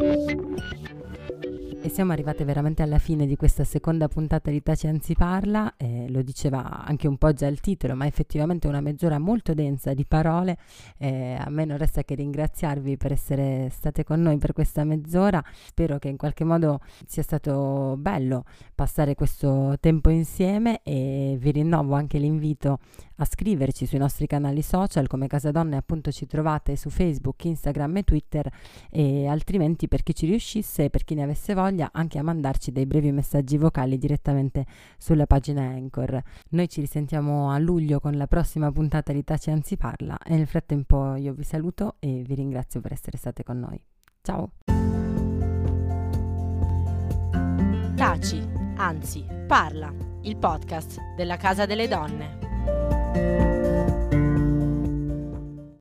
siamo 1.97 2.11
arrivate 2.11 2.45
veramente 2.45 2.83
alla 2.83 2.99
fine 2.99 3.25
di 3.25 3.35
questa 3.35 3.63
seconda 3.63 4.07
puntata 4.07 4.51
di 4.51 4.61
Taci 4.61 4.85
Anzi 4.85 5.15
Parla, 5.15 5.73
eh, 5.77 6.05
lo 6.09 6.21
diceva 6.21 6.85
anche 6.85 7.07
un 7.07 7.17
po' 7.17 7.33
già 7.33 7.47
il 7.47 7.59
titolo, 7.59 7.95
ma 7.95 8.05
effettivamente 8.05 8.67
una 8.67 8.81
mezz'ora 8.81 9.17
molto 9.17 9.55
densa 9.55 9.95
di 9.95 10.05
parole. 10.05 10.59
Eh, 10.99 11.35
a 11.39 11.49
me 11.49 11.65
non 11.65 11.79
resta 11.79 12.03
che 12.03 12.13
ringraziarvi 12.13 12.97
per 12.97 13.13
essere 13.13 13.69
state 13.71 14.03
con 14.03 14.21
noi 14.21 14.37
per 14.37 14.53
questa 14.53 14.83
mezz'ora. 14.83 15.43
Spero 15.65 15.97
che 15.97 16.07
in 16.07 16.17
qualche 16.17 16.43
modo 16.43 16.81
sia 17.07 17.23
stato 17.23 17.95
bello 17.97 18.43
passare 18.75 19.15
questo 19.15 19.75
tempo 19.79 20.11
insieme 20.11 20.81
e 20.83 21.35
vi 21.39 21.49
rinnovo 21.49 21.95
anche 21.95 22.19
l'invito 22.19 22.77
a 23.19 23.25
scriverci 23.25 23.85
sui 23.85 23.97
nostri 23.97 24.27
canali 24.27 24.61
social 24.61 25.07
come 25.07 25.27
Casa 25.27 25.51
Donne 25.51 25.77
appunto 25.77 26.11
ci 26.11 26.27
trovate 26.27 26.75
su 26.75 26.89
Facebook, 26.89 27.43
Instagram 27.45 27.97
e 27.97 28.03
Twitter 28.03 28.51
e 28.91 29.27
altrimenti 29.27 29.87
per 29.87 30.03
chi 30.03 30.13
ci 30.13 30.27
riuscisse, 30.27 30.89
per 30.89 31.03
chi 31.03 31.15
ne 31.15 31.23
avesse 31.23 31.53
voglia, 31.53 31.86
anche 31.91 32.19
a 32.19 32.23
mandarci 32.23 32.71
dei 32.71 32.85
brevi 32.85 33.11
messaggi 33.11 33.57
vocali 33.57 33.97
direttamente 33.97 34.65
sulla 34.97 35.25
pagina 35.25 35.61
Anchor. 35.61 36.21
Noi 36.49 36.67
ci 36.69 36.81
risentiamo 36.81 37.51
a 37.51 37.57
luglio 37.57 37.99
con 37.99 38.15
la 38.17 38.27
prossima 38.27 38.71
puntata 38.71 39.13
di 39.13 39.23
Taci 39.23 39.51
Anzi 39.51 39.77
Parla 39.77 40.17
e 40.23 40.35
nel 40.35 40.47
frattempo 40.47 41.15
io 41.15 41.33
vi 41.33 41.43
saluto 41.43 41.95
e 41.99 42.23
vi 42.25 42.35
ringrazio 42.35 42.81
per 42.81 42.93
essere 42.93 43.17
state 43.17 43.43
con 43.43 43.59
noi. 43.59 43.81
Ciao! 44.21 44.51
Taci, 47.95 48.47
anzi, 48.75 49.25
parla, 49.47 49.93
il 50.21 50.37
podcast 50.37 50.99
della 51.15 51.37
Casa 51.37 51.65
delle 51.65 51.87
Donne. 51.87 53.46